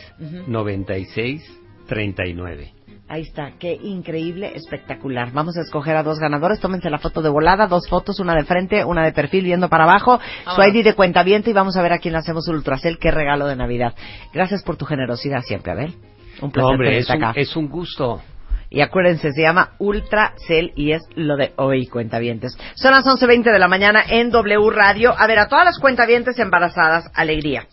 96 0.47 1.59
39. 1.87 2.78
Ahí 3.09 3.21
está, 3.23 3.53
qué 3.59 3.73
increíble, 3.73 4.51
espectacular. 4.55 5.31
Vamos 5.33 5.57
a 5.57 5.61
escoger 5.61 5.95
a 5.95 6.03
dos 6.03 6.19
ganadores. 6.19 6.59
Tómense 6.59 6.91
la 6.91 6.99
foto 6.99 7.23
de 7.23 7.29
volada, 7.29 7.65
dos 7.65 7.87
fotos, 7.89 8.19
una 8.19 8.35
de 8.35 8.43
frente, 8.43 8.85
una 8.85 9.03
de 9.03 9.11
perfil 9.13 9.45
viendo 9.45 9.67
para 9.67 9.85
abajo, 9.85 10.19
su. 10.55 10.61
ID 10.61 10.83
de 10.83 10.93
cuentaviente 10.93 11.49
y 11.49 11.53
vamos 11.53 11.75
a 11.75 11.81
ver 11.81 11.93
a 11.93 11.97
quién 11.97 12.11
le 12.13 12.19
hacemos 12.19 12.47
el 12.47 12.55
ultracel. 12.55 12.99
Qué 12.99 13.09
regalo 13.09 13.47
de 13.47 13.55
Navidad. 13.55 13.95
Gracias 14.31 14.61
por 14.61 14.77
tu 14.77 14.85
generosidad 14.85 15.41
siempre, 15.41 15.71
Abel. 15.71 15.95
Un 16.41 16.49
No, 16.49 16.51
placer 16.51 16.71
hombre, 16.71 16.97
es 16.99 17.07
tenerte 17.07 17.25
un, 17.25 17.29
acá. 17.31 17.39
es 17.41 17.55
un 17.55 17.67
gusto. 17.67 18.21
Y 18.69 18.81
acuérdense, 18.81 19.31
se 19.31 19.41
llama 19.41 19.71
Ultracel 19.79 20.73
y 20.75 20.91
es 20.91 21.01
lo 21.15 21.35
de 21.35 21.53
hoy, 21.55 21.87
cuentavientes. 21.87 22.55
Son 22.75 22.91
las 22.91 23.03
11.20 23.05 23.51
de 23.51 23.57
la 23.57 23.67
mañana 23.67 24.03
en 24.07 24.29
W 24.29 24.69
Radio. 24.69 25.15
A 25.17 25.25
ver, 25.25 25.39
a 25.39 25.47
todas 25.47 25.65
las 25.65 25.79
cuentavientes 25.79 26.37
embarazadas, 26.37 27.09
alegría. 27.15 27.65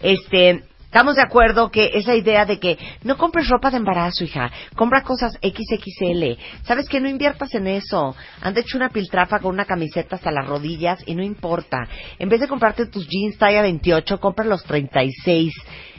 Este, 0.00 0.62
estamos 0.96 1.16
de 1.16 1.22
acuerdo 1.22 1.70
que 1.70 1.90
esa 1.92 2.14
idea 2.14 2.46
de 2.46 2.58
que 2.58 2.78
no 3.04 3.18
compres 3.18 3.50
ropa 3.50 3.70
de 3.70 3.76
embarazo, 3.76 4.24
hija, 4.24 4.50
compra 4.74 5.02
cosas 5.02 5.34
XXL. 5.42 6.40
¿Sabes 6.62 6.88
que 6.88 7.00
No 7.00 7.08
inviertas 7.10 7.54
en 7.54 7.66
eso. 7.66 8.16
Han 8.40 8.56
hecho 8.56 8.78
una 8.78 8.88
piltrafa 8.88 9.40
con 9.40 9.52
una 9.52 9.66
camiseta 9.66 10.16
hasta 10.16 10.30
las 10.30 10.46
rodillas 10.46 10.98
y 11.04 11.14
no 11.14 11.22
importa. 11.22 11.86
En 12.18 12.30
vez 12.30 12.40
de 12.40 12.48
comprarte 12.48 12.86
tus 12.86 13.06
jeans 13.06 13.36
talla 13.36 13.60
28, 13.60 14.18
compra 14.18 14.46
los 14.46 14.64
36. 14.64 15.52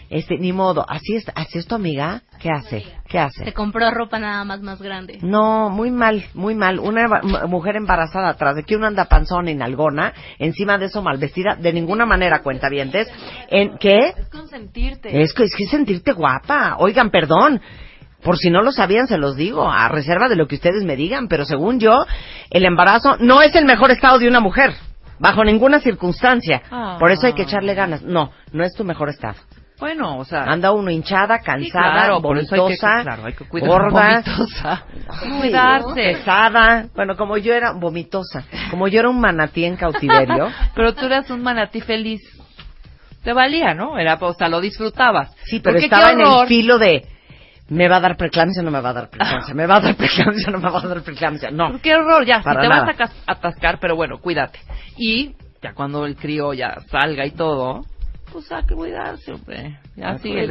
Este, 0.09 0.37
ni 0.37 0.53
modo, 0.53 0.85
así 0.87 1.15
es, 1.15 1.25
así 1.35 1.57
es 1.57 1.67
tu 1.67 1.75
amiga, 1.75 2.21
¿qué 2.39 2.49
hace? 2.49 2.85
¿Qué 3.09 3.19
hace? 3.19 3.43
Se 3.43 3.53
compró 3.53 3.91
ropa 3.91 4.19
nada 4.19 4.45
más 4.45 4.61
más 4.61 4.81
grande. 4.81 5.19
No, 5.21 5.69
muy 5.69 5.91
mal, 5.91 6.23
muy 6.33 6.55
mal. 6.55 6.79
Una 6.79 7.21
mujer 7.47 7.75
embarazada 7.75 8.29
atrás 8.29 8.55
de 8.55 8.63
que 8.63 8.77
uno 8.77 8.87
anda 8.87 9.05
panzón 9.05 9.49
y 9.49 9.55
nalgona, 9.55 10.13
encima 10.39 10.77
de 10.77 10.85
eso 10.85 11.01
mal 11.01 11.17
vestida, 11.17 11.55
de 11.55 11.73
ninguna 11.73 12.05
manera 12.05 12.41
cuenta 12.41 12.69
vientes. 12.69 13.09
¿En 13.49 13.77
qué? 13.77 14.13
Es 14.17 14.29
consentirte. 14.29 15.21
Es 15.21 15.33
que 15.33 15.43
es 15.43 15.55
que 15.55 15.65
sentirte 15.65 16.13
guapa. 16.13 16.77
Oigan, 16.79 17.09
perdón. 17.09 17.61
Por 18.23 18.37
si 18.37 18.49
no 18.49 18.61
lo 18.61 18.71
sabían, 18.71 19.07
se 19.07 19.17
los 19.17 19.35
digo, 19.35 19.69
a 19.69 19.89
reserva 19.89 20.27
de 20.27 20.35
lo 20.35 20.47
que 20.47 20.55
ustedes 20.55 20.83
me 20.83 20.95
digan, 20.95 21.27
pero 21.27 21.45
según 21.45 21.79
yo, 21.79 22.05
el 22.49 22.65
embarazo 22.65 23.17
no 23.19 23.41
es 23.41 23.53
el 23.55 23.65
mejor 23.65 23.91
estado 23.91 24.19
de 24.19 24.27
una 24.27 24.39
mujer, 24.39 24.73
bajo 25.19 25.43
ninguna 25.43 25.79
circunstancia. 25.79 26.63
Ah. 26.71 26.97
Por 26.99 27.11
eso 27.11 27.27
hay 27.27 27.33
que 27.33 27.43
echarle 27.43 27.75
ganas. 27.75 28.01
No, 28.01 28.31
no 28.51 28.63
es 28.63 28.73
tu 28.73 28.83
mejor 28.83 29.09
estado. 29.09 29.35
Bueno, 29.79 30.17
o 30.17 30.25
sea, 30.25 30.41
Anda 30.43 30.71
uno 30.71 30.89
hinchada, 30.89 31.37
sí, 31.37 31.43
cansada, 31.45 31.91
claro, 31.93 32.19
vomitosa, 32.21 33.03
claro, 33.03 33.25
hay 33.25 33.33
que 33.33 33.45
cuidar- 33.45 33.67
gorda, 33.69 34.21
vomitosa. 34.23 34.83
Ay, 35.07 35.29
cuidarse. 35.39 35.93
pesada. 35.93 36.87
Bueno, 36.95 37.15
como 37.15 37.37
yo 37.37 37.53
era 37.53 37.73
vomitosa, 37.73 38.43
como 38.71 38.87
yo 38.87 38.99
era 38.99 39.09
un 39.09 39.19
manatí 39.19 39.65
en 39.65 39.75
cautiverio. 39.75 40.49
Pero 40.75 40.93
tú 40.95 41.05
eras 41.05 41.29
un 41.29 41.43
manatí 41.43 41.81
feliz. 41.81 42.21
Te 43.23 43.33
valía, 43.33 43.73
¿no? 43.73 43.99
Era, 43.99 44.15
o 44.19 44.33
sea, 44.33 44.47
lo 44.47 44.61
disfrutabas. 44.61 45.35
Sí, 45.45 45.59
pero 45.59 45.73
Porque 45.75 45.85
estaba 45.85 46.11
en 46.11 46.21
el 46.21 46.47
filo 46.47 46.77
de 46.79 47.05
me 47.69 47.89
va 47.89 47.97
a 47.97 47.99
dar 47.99 48.15
preeclampsia, 48.15 48.63
no 48.63 48.71
me 48.71 48.79
va 48.79 48.89
a 48.89 48.93
dar 48.93 49.09
preeclampsia, 49.09 49.53
me 49.53 49.65
va 49.67 49.75
a 49.75 49.79
dar 49.81 49.95
preeclampsia, 49.95 50.51
no 50.51 50.59
me 50.59 50.69
va 50.69 50.79
a 50.79 50.87
dar 50.87 51.01
preeclampsia. 51.01 51.51
No. 51.51 51.77
Qué 51.81 51.93
horror, 51.93 52.25
ya, 52.25 52.41
Para 52.41 52.61
si 52.61 52.67
te 52.67 52.73
nada. 52.73 52.93
vas 52.97 53.11
a 53.27 53.31
atascar, 53.33 53.79
pero 53.81 53.97
bueno, 53.97 54.19
cuídate. 54.19 54.59
Y 54.97 55.35
ya 55.61 55.73
cuando 55.73 56.05
el 56.05 56.15
crío 56.15 56.53
ya 56.53 56.77
salga 56.89 57.25
y 57.25 57.31
todo, 57.31 57.81
pues 58.37 58.51
a 58.51 58.61
cuidarse, 58.61 59.31
hombre. 59.33 59.79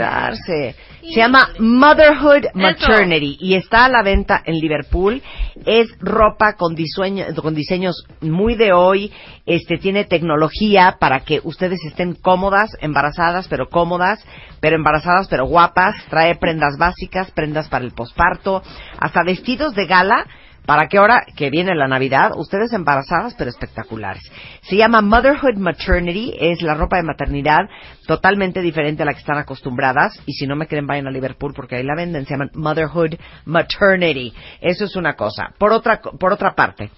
A. 0.02 0.74
Se 1.02 1.14
llama 1.20 1.50
Motherhood 1.60 2.46
Maternity 2.54 3.36
y 3.40 3.54
está 3.54 3.84
a 3.84 3.88
la 3.88 4.02
venta 4.02 4.42
en 4.44 4.56
Liverpool. 4.58 5.22
Es 5.64 5.86
ropa 6.00 6.54
con, 6.54 6.74
diseño- 6.74 7.32
con 7.40 7.54
diseños 7.54 8.04
muy 8.20 8.56
de 8.56 8.72
hoy. 8.72 9.12
Este 9.46 9.78
tiene 9.78 10.04
tecnología 10.04 10.96
para 10.98 11.20
que 11.20 11.40
ustedes 11.44 11.78
estén 11.86 12.14
cómodas, 12.14 12.70
embarazadas 12.80 13.46
pero 13.46 13.68
cómodas, 13.68 14.18
pero 14.60 14.74
embarazadas 14.74 15.28
pero 15.28 15.46
guapas. 15.46 15.94
Trae 16.10 16.34
prendas 16.34 16.76
básicas, 16.78 17.30
prendas 17.30 17.68
para 17.68 17.84
el 17.84 17.92
posparto, 17.92 18.64
hasta 18.98 19.22
vestidos 19.22 19.76
de 19.76 19.86
gala 19.86 20.26
para 20.66 20.88
que 20.88 20.98
ahora 20.98 21.24
que 21.36 21.50
viene 21.50 21.74
la 21.74 21.88
Navidad, 21.88 22.32
ustedes 22.36 22.72
embarazadas 22.72 23.34
pero 23.38 23.50
espectaculares. 23.50 24.22
Se 24.62 24.76
llama 24.76 25.00
Motherhood 25.00 25.56
Maternity, 25.56 26.34
es 26.38 26.60
la 26.62 26.74
ropa 26.74 26.96
de 26.96 27.04
maternidad 27.04 27.68
totalmente 28.06 28.60
diferente 28.60 29.02
a 29.02 29.06
la 29.06 29.12
que 29.12 29.20
están 29.20 29.38
acostumbradas 29.38 30.20
y 30.26 30.32
si 30.32 30.46
no 30.46 30.56
me 30.56 30.66
creen 30.66 30.86
vayan 30.86 31.06
a 31.06 31.10
Liverpool 31.10 31.54
porque 31.54 31.76
ahí 31.76 31.84
la 31.84 31.94
venden, 31.94 32.26
se 32.26 32.34
llaman 32.34 32.50
Motherhood 32.54 33.14
Maternity. 33.44 34.34
Eso 34.60 34.84
es 34.84 34.96
una 34.96 35.14
cosa. 35.14 35.52
Por 35.56 35.72
otra 35.72 36.00
por 36.00 36.32
otra 36.32 36.54
parte, 36.54 36.90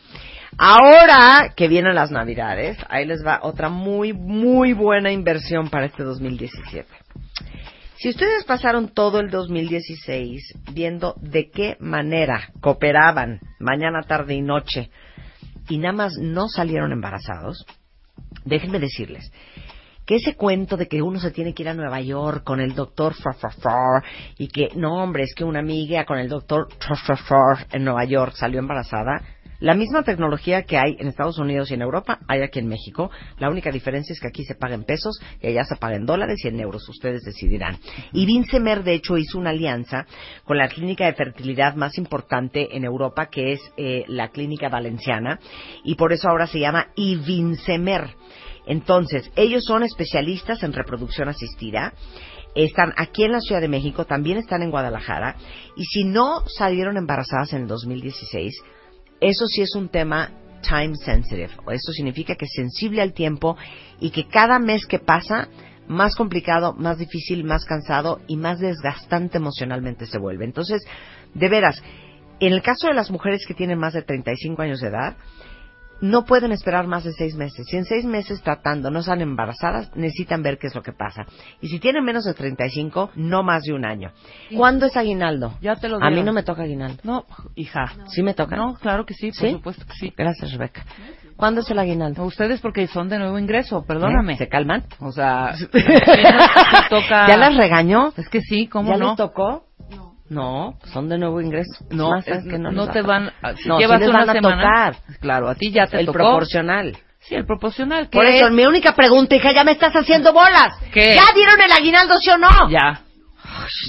ahora 0.57 1.53
que 1.55 1.69
vienen 1.69 1.95
las 1.95 2.11
Navidades, 2.11 2.79
ahí 2.89 3.07
les 3.07 3.25
va 3.25 3.41
otra 3.43 3.69
muy 3.69 4.13
muy 4.13 4.73
buena 4.73 5.13
inversión 5.13 5.69
para 5.69 5.87
este 5.87 6.03
2017. 6.03 6.89
Si 7.99 8.09
ustedes 8.11 8.45
pasaron 8.45 8.91
todo 8.91 9.19
el 9.19 9.29
2016 9.29 10.55
viendo 10.73 11.17
de 11.21 11.51
qué 11.51 11.77
manera 11.81 12.53
cooperaban 12.61 13.41
mañana, 13.59 14.03
tarde 14.03 14.35
y 14.35 14.41
noche 14.41 14.91
y 15.69 15.79
nada 15.79 15.95
más 15.95 16.13
no 16.17 16.47
salieron 16.47 16.93
embarazados, 16.93 17.67
déjenme 18.45 18.79
decirles 18.79 19.33
que 20.07 20.15
ese 20.15 20.37
cuento 20.37 20.77
de 20.77 20.87
que 20.87 21.03
uno 21.03 21.19
se 21.19 21.33
tiene 21.33 21.53
que 21.53 21.65
ir 21.65 21.71
a 21.71 21.75
Nueva 21.75 22.01
York 22.01 22.45
con 22.45 22.61
el 22.61 22.77
doctor 22.77 23.15
fa, 23.15 23.33
fa, 23.33 23.51
fa, 23.51 24.03
y 24.39 24.47
que, 24.47 24.69
no 24.77 25.03
hombre, 25.03 25.25
es 25.25 25.35
que 25.35 25.43
una 25.43 25.59
amiga 25.59 26.05
con 26.05 26.19
el 26.19 26.29
doctor 26.29 26.69
fa, 26.79 26.95
fa, 26.95 27.17
fa, 27.17 27.67
en 27.73 27.85
Nueva 27.85 28.05
York 28.05 28.35
salió 28.37 28.61
embarazada, 28.61 29.23
la 29.61 29.75
misma 29.75 30.05
tecnología 30.05 30.63
que 30.63 30.79
hay 30.79 30.97
en 31.01 31.09
Estados 31.09 31.39
Unidos 31.39 31.71
y 31.71 31.75
en 31.75 31.83
Europa 31.83 32.21
hay 32.29 32.43
aquí 32.43 32.61
en 32.61 32.69
México. 32.69 33.11
La 33.39 33.51
única 33.51 33.73
diferencia 33.73 34.13
es 34.13 34.21
que 34.21 34.29
aquí 34.29 34.45
se 34.45 34.55
paga 34.55 34.75
en 34.75 34.85
pesos 34.85 35.21
y 35.43 35.49
allá 35.49 35.65
se 35.65 35.77
paga 35.77 35.97
en 35.97 36.07
dólares 36.07 36.39
y 36.45 36.49
en 36.49 36.61
euros. 36.61 36.89
Ustedes 36.89 37.23
decidirán. 37.23 37.79
Y 38.13 38.25
Vincemer, 38.25 38.85
de 38.85 38.95
hecho, 38.95 39.17
hizo 39.17 39.39
una 39.39 39.51
alianza 39.51 40.07
con 40.45 40.59
la 40.59 40.69
clínica 40.69 41.07
de 41.07 41.15
fertilidad 41.15 41.75
más 41.75 41.99
importante 41.99 42.77
en 42.77 42.85
Europa, 42.85 43.27
que 43.27 43.53
es 43.53 43.61
eh, 43.77 44.05
la 44.07 44.29
clínica 44.29 44.69
valenciana, 44.69 45.41
y 45.85 45.97
por 45.97 46.13
eso 46.13 46.29
ahora 46.29 46.47
se 46.47 46.61
llama 46.61 46.89
Ivincemer. 46.95 48.15
Entonces, 48.67 49.31
ellos 49.35 49.65
son 49.65 49.83
especialistas 49.83 50.63
en 50.63 50.73
reproducción 50.73 51.29
asistida. 51.29 51.95
Están 52.55 52.93
aquí 52.97 53.25
en 53.25 53.33
la 53.33 53.41
Ciudad 53.41 53.61
de 53.61 53.69
México, 53.69 54.05
también 54.05 54.39
están 54.39 54.63
en 54.63 54.71
Guadalajara. 54.71 55.37
Y 55.77 55.85
si 55.85 56.05
no 56.05 56.43
salieron 56.47 56.97
embarazadas 56.97 57.53
en 57.55 57.63
el 57.63 57.69
2016, 57.69 58.63
eso 59.21 59.47
sí 59.47 59.63
es 59.63 59.75
un 59.75 59.89
tema 59.89 60.31
time 60.61 60.95
sensitive. 60.97 61.51
Eso 61.71 61.93
significa 61.93 62.35
que 62.35 62.45
es 62.45 62.53
sensible 62.55 63.03
al 63.03 63.13
tiempo 63.13 63.57
y 64.01 64.11
que 64.11 64.29
cada 64.29 64.59
mes 64.59 64.87
que 64.87 64.99
pasa, 64.99 65.49
más 65.87 66.15
complicado, 66.15 66.75
más 66.75 66.99
difícil, 66.99 67.45
más 67.45 67.65
cansado 67.65 68.21
y 68.27 68.37
más 68.37 68.59
desgastante 68.59 69.39
emocionalmente 69.39 70.07
se 70.07 70.19
vuelve. 70.19 70.45
Entonces, 70.45 70.85
de 71.35 71.49
veras, 71.49 71.83
en 72.41 72.53
el 72.53 72.63
caso 72.63 72.89
de 72.89 72.95
las 72.95 73.11
mujeres 73.11 73.45
que 73.47 73.55
tienen 73.55 73.79
más 73.79 73.95
de 73.95 74.03
35 74.03 74.63
años 74.63 74.81
de 74.81 74.89
edad, 74.89 75.17
no 76.01 76.25
pueden 76.25 76.53
esperar 76.53 76.87
más 76.87 77.05
de 77.05 77.13
seis 77.13 77.35
meses. 77.35 77.67
Si 77.69 77.77
en 77.77 77.85
seis 77.85 78.05
meses 78.05 78.43
tratando 78.43 78.91
no 78.91 79.03
salen 79.03 79.29
embarazadas, 79.29 79.95
necesitan 79.97 80.43
ver 80.43 80.59
qué 80.59 80.69
es 80.69 80.75
lo 80.75 80.83
que 80.83 80.93
pasa. 80.93 81.27
Y 81.61 81.69
si 81.69 81.79
tienen 81.81 82.05
menos 82.05 82.25
de 82.25 82.35
35, 82.35 83.11
no 83.17 83.43
más 83.43 83.63
de 83.65 83.73
un 83.73 83.85
año. 83.85 84.13
¿Cuándo 84.57 84.87
es 84.87 84.97
aguinaldo? 84.97 85.55
Ya 85.61 85.77
te 85.77 85.89
lo 85.89 86.03
A 86.03 86.11
mí 86.11 86.23
no 86.23 86.33
me 86.33 86.43
toca 86.43 86.63
aguinaldo. 86.63 87.01
No, 87.05 87.25
hija. 87.55 87.93
¿Sí 88.09 88.23
me 88.23 88.35
toca? 88.35 88.57
No, 88.57 88.75
claro 88.75 89.05
que 89.05 89.15
sí, 89.15 89.31
por 89.31 89.49
¿Sí? 89.49 89.53
supuesto 89.53 89.85
que 89.87 89.95
sí. 89.95 90.15
Gracias, 90.17 90.53
Rebeca. 90.53 90.85
¿Cuándo 91.37 91.61
es 91.61 91.71
el 91.71 91.79
aguinaldo? 91.79 92.25
Ustedes 92.25 92.61
porque 92.61 92.89
son 92.89 93.09
de 93.09 93.19
nuevo 93.19 93.39
ingreso, 93.39 93.85
perdóname. 93.87 94.35
¿Eh? 94.35 94.39
¿Se 94.39 94.49
calman? 94.49 94.85
O 95.01 95.13
sea, 95.13 95.55
toca... 96.91 97.29
¿Ya 97.29 97.37
las 97.37 97.57
regañó? 97.57 98.13
Es 98.17 98.29
que 98.29 98.41
sí, 98.41 98.67
¿cómo 98.67 98.91
¿Ya 98.91 98.99
no? 98.99 99.07
les 99.09 99.17
tocó? 99.17 99.68
No, 100.31 100.79
son 100.93 101.09
de 101.09 101.17
nuevo 101.19 101.41
ingreso. 101.41 101.85
No, 101.91 102.11
Más, 102.11 102.25
¿sabes 102.25 102.45
es- 102.45 102.51
que 102.53 102.59
no, 102.59 102.89
te 102.91 102.99
a 102.99 103.03
van... 103.03 103.31
Si 103.57 103.69
No, 103.69 103.79
llevas 103.79 104.03
una 104.03 104.13
van 104.21 104.31
a 104.31 104.33
semana... 104.35 104.63
tocar. 104.63 104.97
Claro, 105.21 105.49
a 105.49 105.55
ti 105.55 105.71
ya 105.73 105.87
te 105.87 105.99
El 106.01 106.07
tocó. 106.07 106.19
proporcional. 106.19 106.97
Sí, 107.21 107.35
el 107.35 107.47
proporcional. 107.47 108.09
¿qué 108.11 108.17
Por 108.19 108.27
eso, 108.27 108.47
es? 108.47 108.53
mi 108.53 108.65
única 108.67 108.95
pregunta, 108.95 109.35
hija, 109.37 109.53
ya 109.53 109.65
me 109.65 109.73
estás 109.73 109.93
haciendo 109.95 110.33
bolas. 110.33 110.79
¿Qué? 110.93 111.15
¿Ya 111.15 111.35
dieron 111.35 111.61
el 111.61 111.73
aguinaldo, 111.73 112.17
sí 112.19 112.31
o 112.31 112.39
no? 112.39 112.49
Ya. 112.71 113.01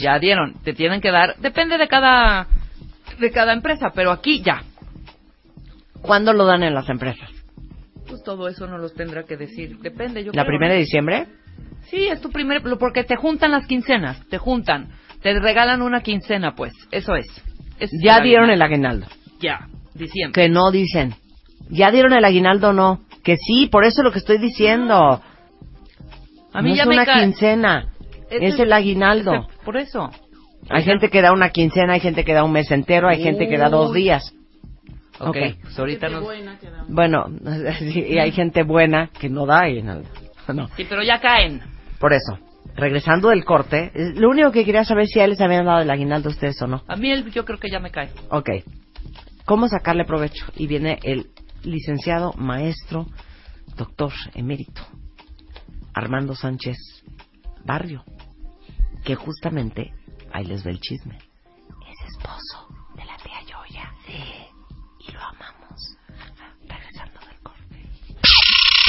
Ya 0.01 0.17
dieron. 0.19 0.53
Te 0.63 0.73
tienen 0.73 1.01
que 1.01 1.11
dar... 1.11 1.35
Depende 1.37 1.77
de 1.77 1.87
cada... 1.87 2.47
De 3.19 3.31
cada 3.31 3.51
empresa, 3.53 3.91
pero 3.93 4.11
aquí 4.11 4.41
ya. 4.41 4.63
¿Cuándo 6.01 6.31
lo 6.33 6.45
dan 6.45 6.63
en 6.63 6.73
las 6.73 6.87
empresas? 6.89 7.29
Pues 8.07 8.23
todo 8.23 8.47
eso 8.47 8.65
no 8.65 8.77
los 8.77 8.93
tendrá 8.95 9.23
que 9.23 9.35
decir. 9.37 9.77
Depende, 9.79 10.23
yo 10.23 10.31
¿La 10.33 10.43
creo. 10.43 10.45
primera 10.47 10.73
de 10.73 10.79
diciembre? 10.79 11.27
Sí, 11.89 12.07
es 12.07 12.21
tu 12.21 12.29
primer... 12.31 12.61
Porque 12.79 13.03
te 13.03 13.15
juntan 13.17 13.51
las 13.51 13.67
quincenas. 13.67 14.25
Te 14.29 14.37
juntan. 14.37 14.89
Te 15.21 15.37
regalan 15.39 15.81
una 15.81 16.01
quincena, 16.01 16.55
pues. 16.55 16.73
Eso 16.91 17.15
es. 17.15 17.25
Ya 18.01 18.21
dieron 18.21 18.49
el 18.49 18.61
aguinaldo. 18.61 19.07
Ya. 19.39 19.67
Diciembre. 19.93 20.41
Que 20.43 20.49
no 20.49 20.71
dicen. 20.71 21.15
¿Ya 21.69 21.91
dieron 21.91 22.13
el 22.13 22.23
aguinaldo 22.25 22.69
o 22.69 22.73
no? 22.73 23.01
Que 23.23 23.35
sí, 23.37 23.67
por 23.67 23.83
eso 23.83 24.01
es 24.01 24.05
lo 24.05 24.11
que 24.11 24.19
estoy 24.19 24.37
diciendo. 24.37 25.21
A 26.53 26.61
mí 26.61 26.69
no 26.71 26.75
ya 26.75 26.83
es 26.83 26.89
me 26.89 26.95
una 26.95 27.05
cae- 27.05 27.23
quincena, 27.23 27.89
es 28.29 28.59
el 28.59 28.73
aguinaldo. 28.73 29.47
por 29.65 29.77
eso. 29.77 30.09
Hay 30.69 30.83
gente 30.83 31.09
que 31.09 31.21
da 31.21 31.31
una 31.31 31.49
quincena, 31.49 31.93
hay 31.93 31.99
gente 31.99 32.23
que 32.23 32.33
da 32.33 32.43
un 32.43 32.51
mes 32.51 32.69
entero, 32.71 33.07
hay 33.07 33.21
gente 33.21 33.47
que 33.47 33.57
da 33.57 33.69
dos 33.69 33.93
días. 33.93 34.33
Ok, 35.19 35.27
Ok. 35.29 35.37
pues 35.63 35.77
ahorita 35.79 36.09
nos... 36.09 36.25
Bueno, 36.87 37.25
y 37.81 38.17
hay 38.19 38.31
gente 38.31 38.63
buena 38.63 39.09
que 39.19 39.29
no 39.29 39.45
da 39.45 39.61
aguinaldo. 39.61 40.07
No, 40.53 40.67
Sí, 40.75 40.83
pero 40.89 41.03
ya 41.03 41.19
caen. 41.21 41.61
por 41.99 42.11
eso. 42.13 42.39
Regresando 42.79 43.29
del 43.29 43.43
corte, 43.43 43.91
lo 44.15 44.29
único 44.29 44.51
que 44.51 44.63
quería 44.63 44.83
saber 44.85 45.07
si 45.07 45.19
a 45.19 45.25
él 45.25 45.31
les 45.31 45.41
habían 45.41 45.65
dado 45.65 45.81
el 45.81 45.89
aguinaldo 45.89 46.29
a 46.29 46.31
ustedes 46.31 46.61
o 46.61 46.67
no. 46.67 46.81
A 46.87 46.95
mí 46.95 47.11
el- 47.11 47.29
yo 47.31 47.43
creo 47.45 47.59
que 47.59 47.69
ya 47.69 47.79
me 47.79 47.91
cae. 47.91 48.09
Ok. 48.31 48.49
¿Cómo 49.45 49.67
sacarle 49.67 50.05
provecho? 50.05 50.45
Y 50.55 50.67
viene 50.67 50.99
el 51.03 51.27
licenciado, 51.63 52.33
maestro, 52.37 53.07
doctor 53.75 54.13
emérito, 54.33 54.81
Armando 55.93 56.35
Sánchez 56.35 56.77
Barrio, 57.65 58.03
que 59.03 59.15
justamente, 59.15 59.91
ahí 60.31 60.45
les 60.45 60.63
ve 60.63 60.71
el 60.71 60.79
chisme, 60.79 61.17
es 61.17 62.13
esposo 62.15 62.68